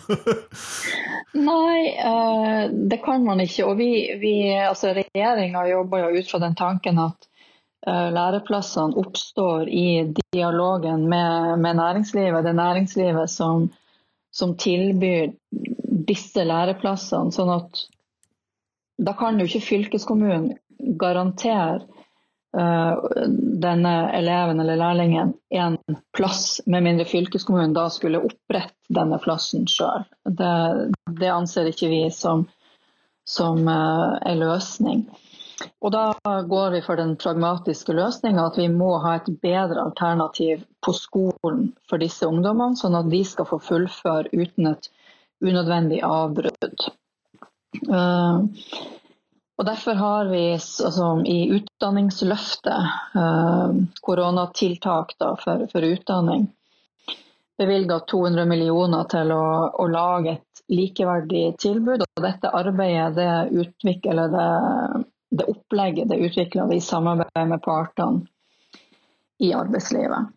Nei, 1.48 1.78
uh, 1.98 2.70
det 2.70 3.00
kan 3.04 3.24
man 3.26 3.42
ikke. 3.42 3.66
Og 3.66 3.78
vi, 3.78 3.90
vi 4.20 4.34
altså 4.54 4.92
regjeringa 4.98 5.66
jobber 5.70 6.06
jo 6.06 6.18
ut 6.18 6.30
fra 6.30 6.42
den 6.42 6.58
tanken 6.58 6.98
at 7.02 7.28
uh, 7.88 8.08
læreplassene 8.14 8.98
oppstår 9.02 9.70
i 9.70 9.86
dialogen 10.34 11.08
med, 11.10 11.62
med 11.62 11.78
næringslivet. 11.78 12.42
Det 12.44 12.52
er 12.52 12.60
næringslivet 12.60 13.30
som, 13.30 13.70
som 14.34 14.56
tilbyr 14.58 15.32
disse 16.08 16.44
læreplassene. 16.44 17.32
sånn 17.32 17.52
at 17.54 17.82
da 19.02 19.14
kan 19.18 19.40
jo 19.40 19.48
ikke 19.48 19.64
fylkeskommunen 19.66 20.52
garantere 21.00 21.80
uh, 22.56 22.94
denne 23.62 23.94
eleven 24.18 24.60
eller 24.60 24.76
lærlingen 24.76 25.34
en 25.50 25.78
plass, 26.16 26.60
med 26.66 26.84
mindre 26.86 27.06
fylkeskommunen 27.08 27.74
da 27.74 27.88
skulle 27.90 28.22
opprette 28.22 28.76
denne 28.92 29.18
plassen 29.22 29.66
sjøl. 29.70 30.06
Det, 30.24 30.54
det, 31.18 31.30
anser 31.32 31.70
ikke 31.72 31.90
vi 31.92 32.04
som, 32.14 32.46
som 33.28 33.66
uh, 33.68 34.18
en 34.22 34.42
løsning. 34.42 35.06
Og 35.82 35.92
Da 35.94 36.12
går 36.48 36.70
vi 36.74 36.80
for 36.82 36.98
den 36.98 37.14
pragmatiske 37.16 37.94
løsninga 37.94 38.48
at 38.50 38.56
vi 38.58 38.66
må 38.72 38.96
ha 39.04 39.16
et 39.18 39.28
bedre 39.42 39.84
alternativ 39.84 40.64
på 40.82 40.94
skolen 40.96 41.68
for 41.90 42.02
disse 42.02 42.26
ungdommene, 42.26 42.78
sånn 42.78 42.98
at 42.98 43.10
de 43.12 43.22
skal 43.26 43.46
få 43.46 43.60
fullføre 43.62 44.32
uten 44.32 44.72
et 44.72 44.90
unødvendig 45.42 46.00
avbrudd. 46.06 46.88
Uh, 47.88 48.46
og 49.58 49.66
Derfor 49.66 49.94
har 49.94 50.30
vi 50.30 50.42
altså, 50.54 51.22
i 51.26 51.38
Utdanningsløftet, 51.56 52.88
uh, 53.14 53.76
koronatiltak 54.02 55.14
da, 55.20 55.34
for, 55.38 55.66
for, 55.72 55.86
utdanning, 55.86 56.48
bevilga 57.60 58.00
200 58.10 58.46
millioner 58.48 59.06
til 59.12 59.30
å, 59.34 59.44
å, 59.78 59.86
lage 59.92 60.36
et 60.38 60.62
likeverdig 60.72 61.44
tilbud. 61.62 62.02
Og 62.02 62.24
dette 62.24 62.50
arbeidet, 62.50 63.14
det, 63.18 63.30
utvikler, 63.62 64.24
det, 64.32 65.06
det 65.30 65.48
opplegget, 65.52 66.10
det 66.10 66.22
utvikla 66.26 66.66
vi 66.70 66.80
i 66.80 66.84
samarbeid 66.84 67.50
med 67.54 67.62
partene 67.62 68.26
i 69.42 69.52
arbeidslivet. 69.54 70.30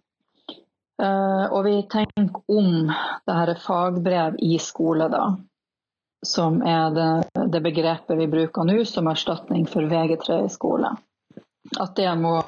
Uh, 1.02 1.52
og 1.52 1.66
vi 1.66 1.76
tenker 1.92 2.40
om 2.48 2.88
det 3.28 3.36
her 3.36 3.52
fagbrev 3.60 4.38
i 4.40 4.56
skole, 4.64 5.10
da. 5.12 5.26
Som 6.26 6.62
er 6.66 6.94
det, 6.96 7.10
det 7.52 7.62
begrepet 7.62 8.18
vi 8.18 8.30
bruker 8.32 8.66
nå 8.66 8.80
som 8.88 9.12
erstatning 9.12 9.68
for 9.70 9.86
VG3 9.92 10.40
i 10.46 10.54
skole. 10.54 10.96
At 11.82 11.96
det 11.98 12.10
må 12.18 12.40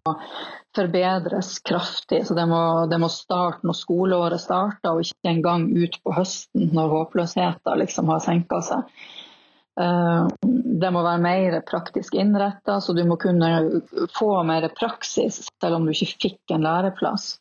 forbedres 0.78 1.60
kraftig. 1.60 2.24
Så 2.28 2.34
det 2.38 2.46
må, 2.50 2.62
det 2.90 3.00
må 3.02 3.10
starte 3.12 3.68
når 3.68 3.78
skoleåret 3.78 4.42
starter, 4.42 4.94
og 4.94 5.06
ikke 5.06 5.34
engang 5.34 5.68
ut 5.74 5.98
på 6.04 6.14
høsten 6.16 6.70
når 6.74 6.94
håpløsheten 6.94 7.82
liksom 7.84 8.14
har 8.14 8.24
senka 8.24 8.62
seg. 8.66 9.00
Uh, 9.78 10.26
det 10.82 10.90
må 10.94 11.04
være 11.06 11.22
mer 11.22 11.60
praktisk 11.68 12.16
innretta, 12.18 12.80
så 12.82 12.96
du 12.98 13.04
må 13.06 13.20
kunne 13.22 13.82
få 14.18 14.32
mer 14.48 14.70
praksis 14.78 15.44
selv 15.62 15.78
om 15.78 15.86
du 15.86 15.94
ikke 15.94 16.30
fikk 16.30 16.56
en 16.56 16.66
læreplass. 16.66 17.36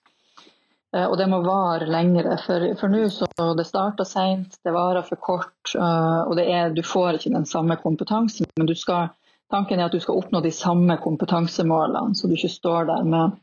Uh, 0.96 1.04
og 1.10 1.18
det 1.20 1.26
må 1.28 1.42
vare 1.44 1.88
lengre, 1.90 2.38
for, 2.46 2.64
for 2.80 2.92
nå 2.92 3.04
så 3.12 3.28
det 3.58 3.66
starter 3.68 4.08
seint, 4.08 4.56
det 4.64 4.72
varer 4.72 5.04
for 5.04 5.20
kort, 5.20 5.74
uh, 5.76 6.24
og 6.24 6.40
er, 6.40 6.72
du 6.72 6.82
får 6.86 7.18
ikke 7.18 7.34
den 7.34 7.48
samme 7.48 7.76
kompetansen. 7.82 8.48
Men 8.56 8.72
skal 8.76 9.12
Tanken 9.46 9.78
er 9.78 9.86
at 9.86 9.94
du 9.94 10.00
skal 10.02 10.16
oppnå 10.18 10.40
de 10.42 10.50
samme 10.50 10.96
kompetansemålene, 10.98 12.16
så 12.18 12.26
du 12.26 12.32
ikke 12.34 12.48
står 12.50 12.88
der 12.88 13.04
med, 13.06 13.36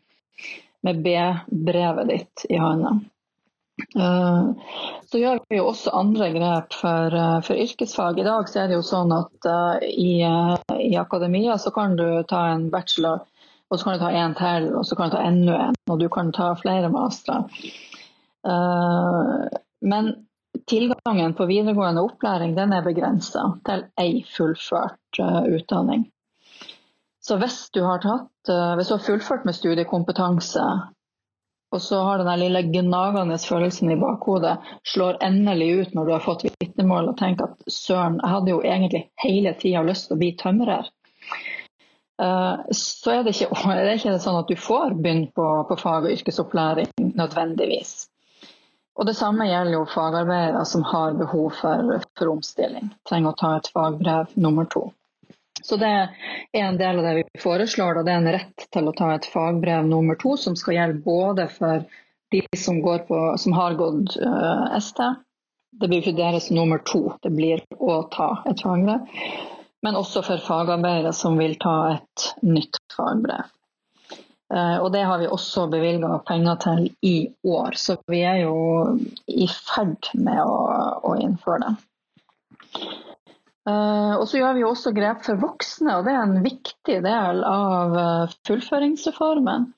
med 0.84 0.98
B-brevet 1.00 2.10
ditt 2.10 2.44
i 2.50 2.58
hånda. 2.60 2.98
Uh, 3.96 4.52
så 5.08 5.22
gjør 5.22 5.40
vi 5.48 5.62
jo 5.62 5.70
også 5.70 5.94
andre 5.96 6.28
grep 6.34 6.76
for, 6.76 7.16
for, 7.48 7.56
yrkesfag. 7.56 8.20
I 8.20 8.28
dag 8.28 8.52
så 8.52 8.66
er 8.66 8.68
det 8.68 8.76
jo 8.76 8.84
sånn 8.84 9.16
at 9.16 9.48
i, 9.88 10.26
i, 10.26 10.92
akademia 11.00 11.56
så 11.56 11.72
kan 11.72 11.96
du 11.96 12.04
ta 12.28 12.50
en 12.52 12.68
bachelor, 12.74 13.24
og 13.74 13.80
så 13.80 13.88
kan 13.88 13.98
du 13.98 14.04
ta 14.04 14.12
en 14.14 14.36
til, 14.38 14.68
og 14.78 14.86
så 14.86 14.96
kan 14.96 15.10
du 15.10 15.16
ta 15.16 15.24
enda 15.26 15.56
en, 15.68 15.80
og 15.90 16.00
du 16.00 16.06
kan 16.14 16.30
ta 16.36 16.52
flere 16.60 16.92
mastere. 16.94 17.48
men 19.82 20.14
tilgangen 20.68 21.34
på 21.34 21.46
videregående 21.46 22.02
opplæring 22.02 22.56
den 22.56 22.74
er 22.74 22.86
begrensa 22.86 23.44
til 23.66 23.86
ei 24.00 24.24
fullført 24.38 25.20
uh, 25.20 25.44
utdanning. 25.50 26.06
Så 27.24 27.38
hvis 27.40 27.70
du 27.74 27.82
har 27.84 28.02
tatt, 28.04 28.52
uh, 28.52 28.76
hvis 28.78 28.92
du 28.92 28.98
har 28.98 29.06
fullført 29.06 29.46
med 29.46 29.58
studiekompetanse, 29.58 30.66
og 31.74 31.82
så 31.82 32.04
har 32.06 32.22
den 32.22 32.40
lille 32.40 32.62
gnagende 32.70 33.40
følelsen 33.42 33.92
i 33.92 33.98
bakhodet 33.98 34.60
slår 34.86 35.18
endelig 35.26 35.70
ut 35.80 35.96
når 35.98 36.06
du 36.06 36.12
har 36.14 36.26
fått 36.26 36.46
vitnemål 36.46 37.10
og 37.10 37.18
tenker 37.18 37.50
at 37.50 37.72
søren, 37.74 38.20
jeg 38.22 38.30
hadde 38.36 38.54
jo 38.54 38.60
egentlig 38.62 39.08
hele 39.24 39.56
tida 39.58 39.82
lyst 39.88 40.08
til 40.08 40.16
å 40.16 40.22
bli 40.22 40.36
tømrer. 40.38 40.92
Uh, 42.22 42.62
så 42.72 43.12
er 43.12 43.24
det, 43.26 43.34
ikke, 43.34 43.56
er 43.74 43.94
ikke 43.96 44.18
sånn 44.22 44.42
at 44.44 44.50
du 44.52 44.58
får 44.60 44.98
begynne 45.00 45.32
på, 45.34 45.48
på 45.70 45.78
fag- 45.82 46.08
og 46.08 46.14
yrkesopplæring 46.14 46.92
nødvendigvis. 47.18 48.04
Og 48.94 49.08
Det 49.10 49.16
samme 49.18 49.48
gjelder 49.50 49.74
jo 49.74 49.86
fagarbeidere 49.90 50.66
som 50.70 50.84
har 50.86 51.16
behov 51.18 51.56
for, 51.58 51.96
for, 52.14 52.30
omstilling. 52.36 52.92
Trenger 53.10 53.32
å 53.32 53.40
ta 53.40 53.56
et 53.58 53.70
fagbrev 53.74 54.36
nummer 54.38 54.70
to. 54.70 54.92
Så 55.64 55.80
Det 55.82 55.90
er 55.90 56.12
en 56.60 56.78
del 56.78 57.00
av 57.02 57.08
det 57.08 57.16
vi 57.18 57.42
foreslår. 57.42 58.04
Det 58.04 58.14
er 58.14 58.22
en 58.22 58.34
rett 58.36 58.66
til 58.76 58.90
å 58.90 58.94
ta 58.98 59.14
et 59.16 59.26
fagbrev 59.34 59.88
nummer 59.90 60.20
to, 60.22 60.36
som 60.38 60.58
skal 60.60 60.78
gjelde 60.78 61.02
både 61.06 61.48
for 61.50 61.88
de 62.34 62.44
som, 62.58 62.82
på, 62.82 63.22
som 63.38 63.58
har 63.58 63.78
gått 63.80 64.18
uh, 64.22 64.70
eh, 64.70 64.78
ST. 64.82 65.02
Det 65.82 65.90
blir 65.90 66.04
ikke 66.04 66.18
deres 66.18 66.52
nummer 66.54 66.82
to, 66.86 67.16
det 67.26 67.32
blir 67.34 67.64
å 67.82 68.04
ta 68.14 68.30
et 68.50 68.62
fagbrev. 68.62 69.10
Men 69.84 70.00
også 70.00 70.24
for 70.24 70.40
fagarbeidere 70.40 71.12
som 71.16 71.36
vil 71.40 71.58
ta 71.60 71.76
et 71.98 72.30
nytt 72.46 72.80
fagbrev. 72.96 73.52
Eh, 74.54 74.78
og 74.80 74.92
det 74.94 75.02
har 75.08 75.20
vi 75.20 75.30
også 75.32 75.66
bevilga 75.72 76.20
penger 76.28 76.60
til 76.62 76.84
i 77.02 77.16
år, 77.48 77.74
så 77.80 77.98
vi 78.12 78.22
er 78.28 78.44
jo 78.44 78.58
i 79.28 79.48
ferd 79.50 80.12
med 80.14 80.42
å, 80.44 80.60
å 81.10 81.16
innføre 81.20 81.64
det. 81.66 81.74
Uh, 83.64 84.20
og 84.20 84.26
så 84.28 84.42
gjør 84.42 84.58
vi 84.58 84.64
også 84.68 84.92
grep 84.92 85.22
for 85.24 85.40
voksne, 85.40 85.94
og 85.96 86.04
det 86.04 86.12
er 86.12 86.24
en 86.26 86.42
viktig 86.44 86.98
del 87.06 87.38
av 87.48 87.94
uh, 87.96 88.34
fullføringsreformen. 88.48 89.70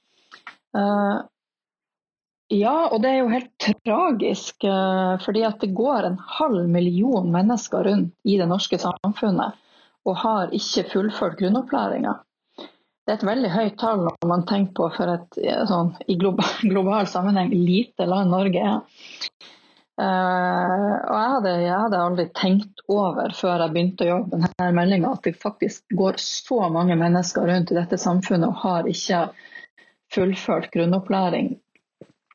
Ja, 2.52 2.74
og 2.92 2.98
det 3.02 3.12
er 3.12 3.20
jo 3.22 3.30
helt 3.32 3.68
tragisk, 3.88 4.66
fordi 5.24 5.44
at 5.48 5.62
det 5.64 5.70
går 5.78 6.06
en 6.10 6.18
halv 6.36 6.68
million 6.70 7.30
mennesker 7.32 7.88
rundt 7.88 8.28
i 8.28 8.36
det 8.42 8.50
norske 8.50 8.78
samfunnet 8.82 9.56
og 10.06 10.18
har 10.22 10.54
ikke 10.54 10.86
fullført 10.92 11.40
grunnopplæringa 11.40 12.16
det 13.06 13.14
er 13.14 13.20
et 13.20 13.28
veldig 13.28 13.50
høyt 13.54 13.76
tall 13.78 14.00
når 14.02 14.30
man 14.30 14.44
tenker 14.50 14.74
på 14.80 14.88
for 14.96 15.12
et 15.14 15.36
sånn, 15.70 15.92
i 16.10 16.18
global, 16.18 16.56
global, 16.74 17.10
sammenheng 17.10 17.52
lite 17.54 18.08
land 18.10 18.34
Norge 18.34 18.64
er. 18.66 18.80
Uh, 19.96 20.96
og 21.08 21.14
jeg 21.16 21.28
hadde, 21.34 21.52
jeg 21.64 21.76
hadde, 21.80 22.00
aldri 22.04 22.26
tenkt 22.36 22.82
over 22.92 23.32
før 23.38 23.62
jeg 23.64 23.72
begynte 23.76 24.04
å 24.04 24.10
jobbe 24.10 24.40
med 24.42 24.56
denne 24.58 24.76
meldinga 24.76 25.12
at 25.16 25.30
det 25.30 25.38
faktisk 25.40 25.96
går 25.96 26.20
så 26.20 26.58
mange 26.74 26.98
mennesker 27.00 27.48
rundt 27.48 27.72
i 27.72 27.78
dette 27.78 28.00
samfunnet 28.02 28.50
og 28.50 28.60
har 28.66 28.90
ikke 28.92 29.22
fullført 30.12 30.68
grunnopplæring. 30.74 31.54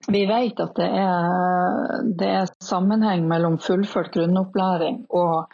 Vi 0.09 0.23
vet 0.31 0.63
at 0.63 0.73
det 0.79 0.89
er, 1.03 2.09
det 2.17 2.31
er 2.39 2.55
sammenheng 2.65 3.27
mellom 3.29 3.59
fullført 3.61 4.15
grunnopplæring 4.15 5.03
og 5.13 5.53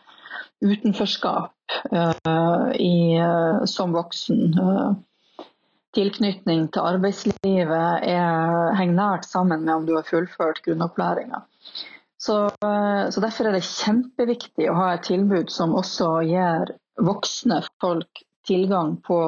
utenforskap 0.63 1.56
i, 2.77 2.97
uh, 3.19 3.65
som 3.69 3.95
voksen 3.97 4.55
tilknytning 5.97 6.67
til 6.75 6.85
arbeidslivet 6.85 8.05
er, 8.05 8.75
henger 8.77 8.97
nært 8.99 9.29
sammen 9.29 9.65
med 9.65 9.75
om 9.75 9.87
du 9.89 9.95
har 9.97 10.07
fullført 10.09 10.61
grunnopplæringa. 10.67 11.41
Så, 12.21 12.37
så, 12.61 13.23
Derfor 13.23 13.49
er 13.49 13.57
det 13.57 13.65
kjempeviktig 13.65 14.69
å 14.71 14.77
ha 14.77 14.91
et 14.95 15.07
tilbud 15.09 15.53
som 15.53 15.77
også 15.79 16.11
gir 16.29 16.75
voksne 17.01 17.63
folk 17.81 18.23
tilgang 18.49 18.97
på 19.07 19.21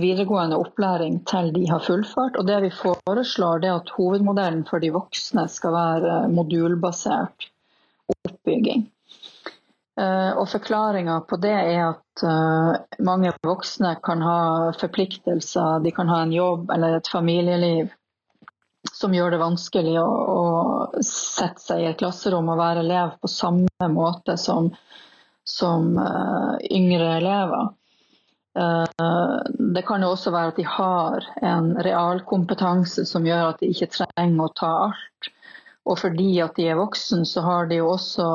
videregående 0.00 0.58
opplæring 0.58 1.20
til 1.28 1.52
de 1.54 1.66
har 1.70 1.82
fullført. 1.84 2.38
Og 2.38 2.46
det 2.48 2.60
vi 2.66 2.72
foreslår, 2.74 3.64
er 3.64 3.76
at 3.78 3.92
hovedmodellen 3.96 4.64
for 4.68 4.82
de 4.82 4.92
voksne 4.94 5.46
skal 5.50 5.74
være 5.76 6.16
modulbasert 6.34 7.48
oppbygging. 8.14 8.88
Eh, 10.00 10.30
og 10.34 10.48
Forklaringa 10.50 11.20
på 11.28 11.36
det 11.38 11.54
er 11.54 11.84
at 11.86 12.22
uh, 12.26 12.74
mange 13.06 13.30
voksne 13.46 13.92
kan 14.02 14.24
ha 14.26 14.38
forpliktelser, 14.74 15.84
de 15.84 15.92
kan 15.94 16.08
ha 16.10 16.24
en 16.24 16.32
jobb 16.34 16.72
eller 16.74 16.96
et 16.96 17.10
familieliv 17.10 17.92
som 18.90 19.14
gjør 19.14 19.32
det 19.32 19.38
vanskelig 19.40 19.94
å, 20.02 20.08
å 20.08 20.42
sette 20.98 21.62
seg 21.62 21.84
i 21.84 21.86
et 21.92 22.00
klasserom 22.00 22.50
og 22.50 22.58
være 22.58 22.82
elev 22.82 23.14
på 23.22 23.30
samme 23.30 23.88
måte 23.92 24.34
som, 24.40 24.72
som 25.46 25.94
uh, 25.94 26.58
yngre 26.70 27.14
elever. 27.20 27.72
Det 28.54 29.82
kan 29.82 30.04
jo 30.04 30.12
også 30.14 30.30
være 30.30 30.52
at 30.52 30.58
de 30.60 30.66
har 30.76 31.24
en 31.42 31.72
realkompetanse 31.82 33.02
som 33.10 33.24
gjør 33.26 33.48
at 33.48 33.64
de 33.64 33.72
ikke 33.72 33.88
trenger 33.90 34.44
å 34.44 34.52
ta 34.54 34.68
alt. 34.84 35.30
Og 35.90 35.98
fordi 35.98 36.28
at 36.44 36.54
de 36.54 36.68
er 36.70 36.78
voksen, 36.78 37.24
så 37.26 37.42
har 37.42 37.66
de 37.66 37.80
jo 37.80 37.88
også 37.96 38.28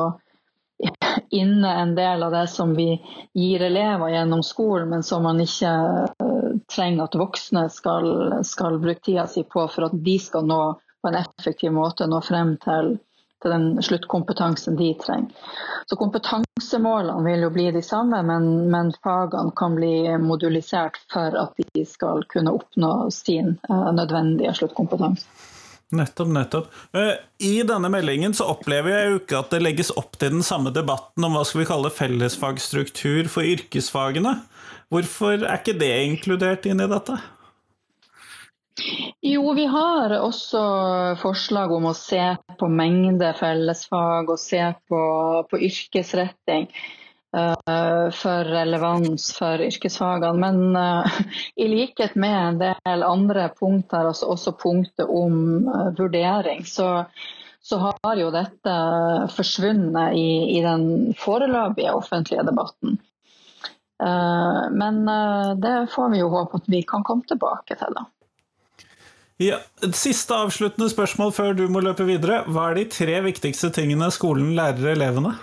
inne 1.30 1.74
en 1.74 1.94
del 1.94 2.22
av 2.22 2.32
det 2.32 2.46
som 2.46 2.74
vi 2.74 3.02
gir 3.32 3.62
elever 3.62 4.08
gjennom 4.08 4.42
skolen, 4.42 4.88
men 4.88 5.02
som 5.02 5.22
man 5.22 5.40
ikke 5.40 5.70
uh, 5.70 6.48
trenger 6.74 7.06
at 7.06 7.18
voksne 7.18 7.68
skal, 7.70 8.08
skal 8.46 8.80
bruke 8.82 9.04
tida 9.04 9.26
si 9.30 9.44
på 9.44 9.66
for 9.70 9.90
at 9.90 9.94
de 9.94 10.18
skal 10.18 10.46
nå 10.46 10.62
på 11.00 11.08
en 11.08 11.20
effektiv 11.22 11.72
måte 11.72 12.06
nå 12.10 12.20
frem 12.20 12.56
til, 12.64 12.96
til 13.42 13.54
den 13.54 13.68
sluttkompetansen 13.82 14.76
de 14.76 14.90
trenger. 15.00 15.54
Så 15.86 15.96
Kompetansemålene 15.96 17.24
vil 17.24 17.46
jo 17.46 17.52
bli 17.54 17.70
de 17.74 17.82
samme, 17.82 18.20
men, 18.26 18.50
men 18.70 18.92
fagene 19.04 19.54
kan 19.56 19.78
bli 19.78 20.18
modulisert 20.20 21.00
for 21.12 21.38
at 21.40 21.56
de 21.74 21.86
skal 21.86 22.26
kunne 22.28 22.52
oppnå 22.58 22.92
sin 23.14 23.56
uh, 23.70 23.90
nødvendige 23.96 24.54
sluttkompetanse. 24.60 25.26
Nettopp, 25.90 26.28
nettopp. 26.30 26.66
Eh, 26.94 27.16
I 27.42 27.62
denne 27.66 27.90
meldingen 27.90 28.34
så 28.36 28.46
opplever 28.52 28.94
jeg 28.94 29.08
jo 29.08 29.18
ikke 29.18 29.40
at 29.40 29.50
det 29.54 29.62
legges 29.64 29.90
opp 29.98 30.14
til 30.20 30.36
den 30.36 30.46
samme 30.46 30.70
debatten 30.74 31.26
om 31.26 31.34
hva 31.34 31.42
skal 31.46 31.64
vi 31.64 31.68
kalle 31.70 31.90
fellesfagstruktur 31.94 33.30
for 33.32 33.46
yrkesfagene. 33.46 34.36
Hvorfor 34.90 35.42
er 35.42 35.58
ikke 35.58 35.78
det 35.80 35.92
inkludert 36.06 36.66
inn 36.70 36.82
i 36.82 36.88
dette? 36.90 37.18
Jo, 39.26 39.42
vi 39.58 39.66
har 39.68 40.14
også 40.16 40.62
forslag 41.20 41.74
om 41.74 41.90
å 41.90 41.96
se 41.96 42.22
på 42.60 42.70
mengde 42.70 43.34
fellesfag 43.36 44.30
og 44.30 44.40
se 44.40 44.62
på, 44.88 45.02
på 45.50 45.60
yrkesretting. 45.66 46.70
Eh, 47.36 48.10
for 48.10 48.44
relevans 48.44 49.38
for 49.38 49.62
yrkesfagene. 49.62 50.38
Men 50.38 50.76
uh, 50.76 51.20
i 51.56 51.68
likhet 51.68 52.14
med 52.14 52.38
en 52.38 52.58
del 52.58 53.04
andre 53.06 53.48
punkter, 53.58 54.08
altså 54.10 54.32
også 54.34 54.56
punktet 54.58 55.06
om 55.06 55.68
uh, 55.68 55.92
vurdering, 55.98 56.66
så, 56.66 57.04
så 57.62 57.78
har 57.84 58.18
jo 58.18 58.32
dette 58.34 58.74
forsvunnet 59.36 60.16
i, 60.18 60.58
i 60.58 60.64
den 60.64 61.14
foreløpige 61.18 61.94
offentlige 61.94 62.46
debatten. 62.48 62.98
Uh, 64.00 64.66
men 64.72 65.04
eh, 65.08 65.50
det 65.60 65.74
får 65.92 66.06
vi 66.08 66.22
jo 66.22 66.30
håpe 66.32 66.56
at 66.56 66.68
vi 66.72 66.80
kan 66.88 67.04
komme 67.04 67.26
tilbake 67.28 67.76
til. 67.76 67.98
da. 67.98 68.06
Ja, 69.40 69.58
et 69.84 69.96
Siste 69.96 70.34
avsluttende 70.34 70.88
spørsmål 70.90 71.34
før 71.36 71.52
du 71.56 71.66
må 71.68 71.82
løpe 71.84 72.08
videre. 72.08 72.40
Hva 72.48 72.70
er 72.70 72.80
de 72.80 72.86
tre 72.90 73.20
viktigste 73.28 73.70
tingene 73.76 74.08
skolen 74.12 74.54
lærer 74.56 74.94
elevene? 74.96 75.36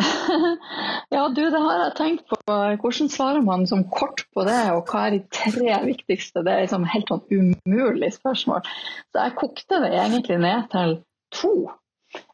ja, 1.14 1.28
du, 1.28 1.42
det 1.50 1.60
har 1.60 1.82
jeg 1.84 1.96
tenkt 1.98 2.30
på. 2.30 2.38
Hvordan 2.82 3.10
svarer 3.12 3.44
man 3.44 3.66
som 3.68 3.84
kort 3.92 4.24
på 4.34 4.44
det, 4.48 4.60
og 4.74 4.90
hva 4.90 5.06
er 5.06 5.16
de 5.16 5.20
tre 5.34 5.76
viktigste? 5.86 6.44
Det 6.46 6.54
er 6.54 6.64
liksom 6.64 6.88
helt 6.90 7.12
sånn 7.12 7.24
umulig 7.30 8.12
spørsmål. 8.16 8.66
Så 9.10 9.26
jeg 9.26 9.38
kokte 9.40 9.82
det 9.84 9.92
egentlig 9.94 10.40
ned 10.42 10.68
til 10.72 10.98
to. 11.36 11.54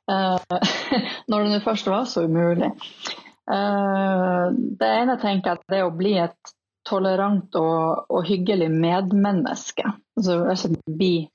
Uh, 0.06 0.38
når 1.30 1.46
det 1.46 1.54
nå 1.54 1.62
først 1.64 1.90
var 1.90 2.06
så 2.10 2.26
umulig. 2.26 2.70
Uh, 3.46 4.52
det 4.54 4.92
ene 5.02 5.18
tenker 5.22 5.54
jeg 5.54 5.70
det 5.70 5.80
er 5.80 5.88
å 5.88 5.94
bli 5.94 6.16
et 6.22 6.54
tolerant 6.86 7.58
og, 7.58 8.06
og 8.10 8.26
hyggelig 8.28 8.68
medmenneske. 8.70 9.90
Altså 10.16 10.70
bli 10.86 11.26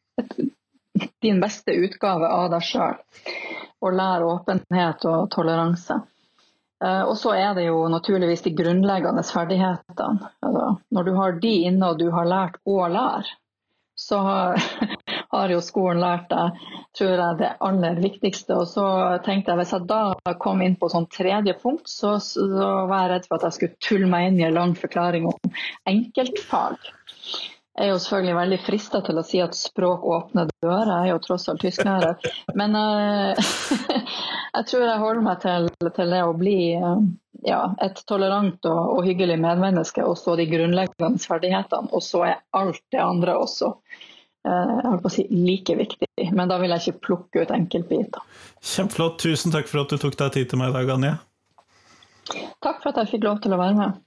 din 1.21 1.41
beste 1.41 1.75
utgave 1.75 2.29
av 2.31 2.49
deg 2.53 2.65
sjøl. 2.65 2.97
Og 3.81 3.95
lære 3.97 4.29
åpenhet 4.29 5.05
og 5.09 5.29
toleranse. 5.33 6.01
Eh, 6.81 7.03
og 7.05 7.17
så 7.17 7.35
er 7.37 7.53
det 7.57 7.67
jo 7.67 7.83
naturligvis 7.91 8.41
de 8.47 8.55
grunnleggende 8.57 9.23
ferdighetene. 9.27 10.31
Altså, 10.41 10.65
når 10.89 11.07
du 11.07 11.13
har 11.19 11.37
de 11.43 11.53
inne 11.69 11.91
og 11.93 12.01
du 12.01 12.09
har 12.13 12.29
lært 12.29 12.57
å 12.65 12.81
lære, 12.89 13.37
så 14.01 14.17
har, 15.35 15.51
jo 15.51 15.59
skolen 15.61 16.01
lært 16.01 16.31
deg 16.31 16.57
tror 16.97 17.11
jeg, 17.11 17.37
det 17.41 17.51
aller 17.67 18.01
viktigste. 18.01 18.57
Og 18.57 18.67
så 18.71 18.85
tenkte 19.25 19.53
jeg 19.53 19.61
hvis 19.61 19.75
jeg 19.75 19.87
da 19.91 20.35
kom 20.41 20.63
inn 20.65 20.77
på 20.79 20.89
sånn 20.89 21.09
tredje 21.13 21.53
punkt, 21.61 21.89
så, 21.91 22.15
så 22.23 22.41
var 22.89 23.05
jeg 23.05 23.13
redd 23.13 23.29
for 23.29 23.37
at 23.37 23.49
jeg 23.49 23.57
skulle 23.59 23.85
tulle 23.85 24.09
meg 24.09 24.31
inn 24.31 24.41
i 24.41 24.47
en 24.49 24.57
lang 24.57 24.75
forklaring 24.79 25.29
om 25.29 25.57
enkeltfag. 25.91 26.79
Jeg 27.71 27.87
er 27.87 27.93
jo 27.93 27.99
selvfølgelig 28.03 28.35
veldig 28.35 28.57
frista 28.65 28.99
til 29.05 29.19
å 29.19 29.23
si 29.23 29.39
at 29.39 29.55
språk 29.55 30.03
åpner 30.03 30.49
dører, 30.59 30.89
jeg 30.91 31.07
er 31.07 31.13
jo 31.13 31.21
tross 31.23 31.47
alt 31.47 31.61
tysklærer. 31.63 32.31
Men 32.59 32.75
uh, 32.75 33.51
jeg 34.57 34.67
tror 34.67 34.83
jeg 34.83 34.99
holder 34.99 35.23
meg 35.23 35.39
til, 35.45 35.69
til 35.95 36.11
det 36.11 36.19
å 36.27 36.33
bli 36.35 36.57
uh, 36.75 36.99
ja, 37.47 37.61
et 37.79 38.03
tolerant 38.11 38.59
og, 38.67 38.81
og, 38.97 39.01
hyggelig 39.07 39.39
medmenneske, 39.39 40.03
og 40.03 40.19
så 40.19 40.35
de 40.35 40.49
grunnleggende 40.51 41.23
ferdighetene. 41.23 41.93
Og 41.95 42.03
så 42.03 42.25
er 42.27 42.43
alt 42.59 42.83
det 42.91 43.01
andre 43.01 43.39
også 43.39 43.71
uh, 43.71 44.51
jeg 44.51 44.89
holdt 44.89 45.07
på 45.07 45.13
å 45.13 45.15
si, 45.15 45.27
like 45.31 45.79
viktig. 45.79 46.29
Men 46.35 46.51
da 46.51 46.59
vil 46.59 46.75
jeg 46.75 46.91
ikke 46.91 47.07
plukke 47.07 47.45
ut 47.45 47.55
enkeltbiter. 47.55 48.27
Kjempeflott. 48.59 49.21
Tusen 49.23 49.55
takk 49.55 49.71
for 49.71 49.85
at 49.85 49.95
du 49.95 50.01
tok 50.01 50.19
deg 50.19 50.35
tid 50.35 50.51
til 50.51 50.59
meg 50.59 50.75
i 50.75 50.79
dag, 50.81 50.95
Anja. 50.99 51.17
Takk 52.61 52.83
for 52.83 52.91
at 52.91 53.05
jeg 53.05 53.15
fikk 53.15 53.29
lov 53.31 53.39
til 53.43 53.55
å 53.55 53.63
være 53.63 53.79
med. 53.79 54.01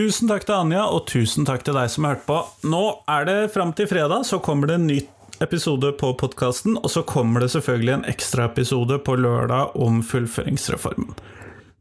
Tusen 0.00 0.30
takk 0.30 0.46
til 0.48 0.54
Anja, 0.56 0.86
og 0.88 1.02
tusen 1.10 1.44
takk 1.44 1.60
til 1.66 1.74
deg 1.76 1.90
som 1.92 2.06
hørte 2.08 2.24
på. 2.24 2.36
Nå 2.72 2.84
er 3.12 3.26
det 3.28 3.34
fram 3.52 3.74
til 3.76 3.84
fredag, 3.90 4.22
så 4.24 4.38
kommer 4.40 4.70
det 4.70 4.78
en 4.78 4.86
ny 4.88 4.96
episode 5.44 5.90
på 6.00 6.14
podkasten, 6.16 6.78
og 6.80 6.88
så 6.88 7.02
kommer 7.04 7.44
det 7.44 7.50
selvfølgelig 7.52 7.92
en 7.98 8.06
ekstraepisode 8.08 8.96
på 9.04 9.18
lørdag 9.20 9.76
om 9.76 9.98
fullføringsreformen. 10.00 11.12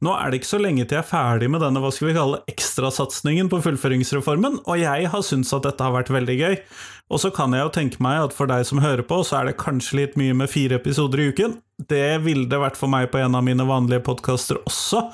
Nå 0.03 0.17
er 0.17 0.27
det 0.27 0.41
ikke 0.41 0.49
så 0.51 0.60
lenge 0.60 0.84
til 0.84 0.97
jeg 0.97 1.05
er 1.05 1.08
ferdig 1.08 1.47
med 1.51 1.63
denne 1.63 1.79
hva 1.79 1.93
skal 1.95 2.10
vi 2.10 2.17
kalle 2.17 2.41
ekstrasatsingen 2.51 3.47
på 3.51 3.62
fullføringsreformen, 3.63 4.60
og 4.67 4.84
jeg 4.84 5.08
har 5.15 5.23
syntes 5.23 5.55
at 5.55 5.69
dette 5.69 5.88
har 5.88 5.95
vært 5.95 6.12
veldig 6.12 6.38
gøy. 6.41 6.60
Og 7.09 7.21
så 7.23 7.31
kan 7.33 7.53
jeg 7.55 7.65
jo 7.65 7.71
tenke 7.73 8.01
meg 8.05 8.19
at 8.21 8.35
for 8.37 8.49
deg 8.49 8.65
som 8.69 8.81
hører 8.83 9.01
på, 9.07 9.21
så 9.25 9.39
er 9.39 9.49
det 9.49 9.59
kanskje 9.61 9.97
litt 9.97 10.17
mye 10.19 10.35
med 10.37 10.51
fire 10.51 10.77
episoder 10.77 11.23
i 11.23 11.29
uken. 11.33 11.57
Det 11.89 12.19
ville 12.21 12.45
det 12.51 12.59
vært 12.61 12.77
for 12.77 12.91
meg 12.91 13.07
på 13.09 13.21
en 13.21 13.37
av 13.37 13.45
mine 13.45 13.65
vanlige 13.65 14.03
podkaster 14.05 14.59
også. 14.69 15.07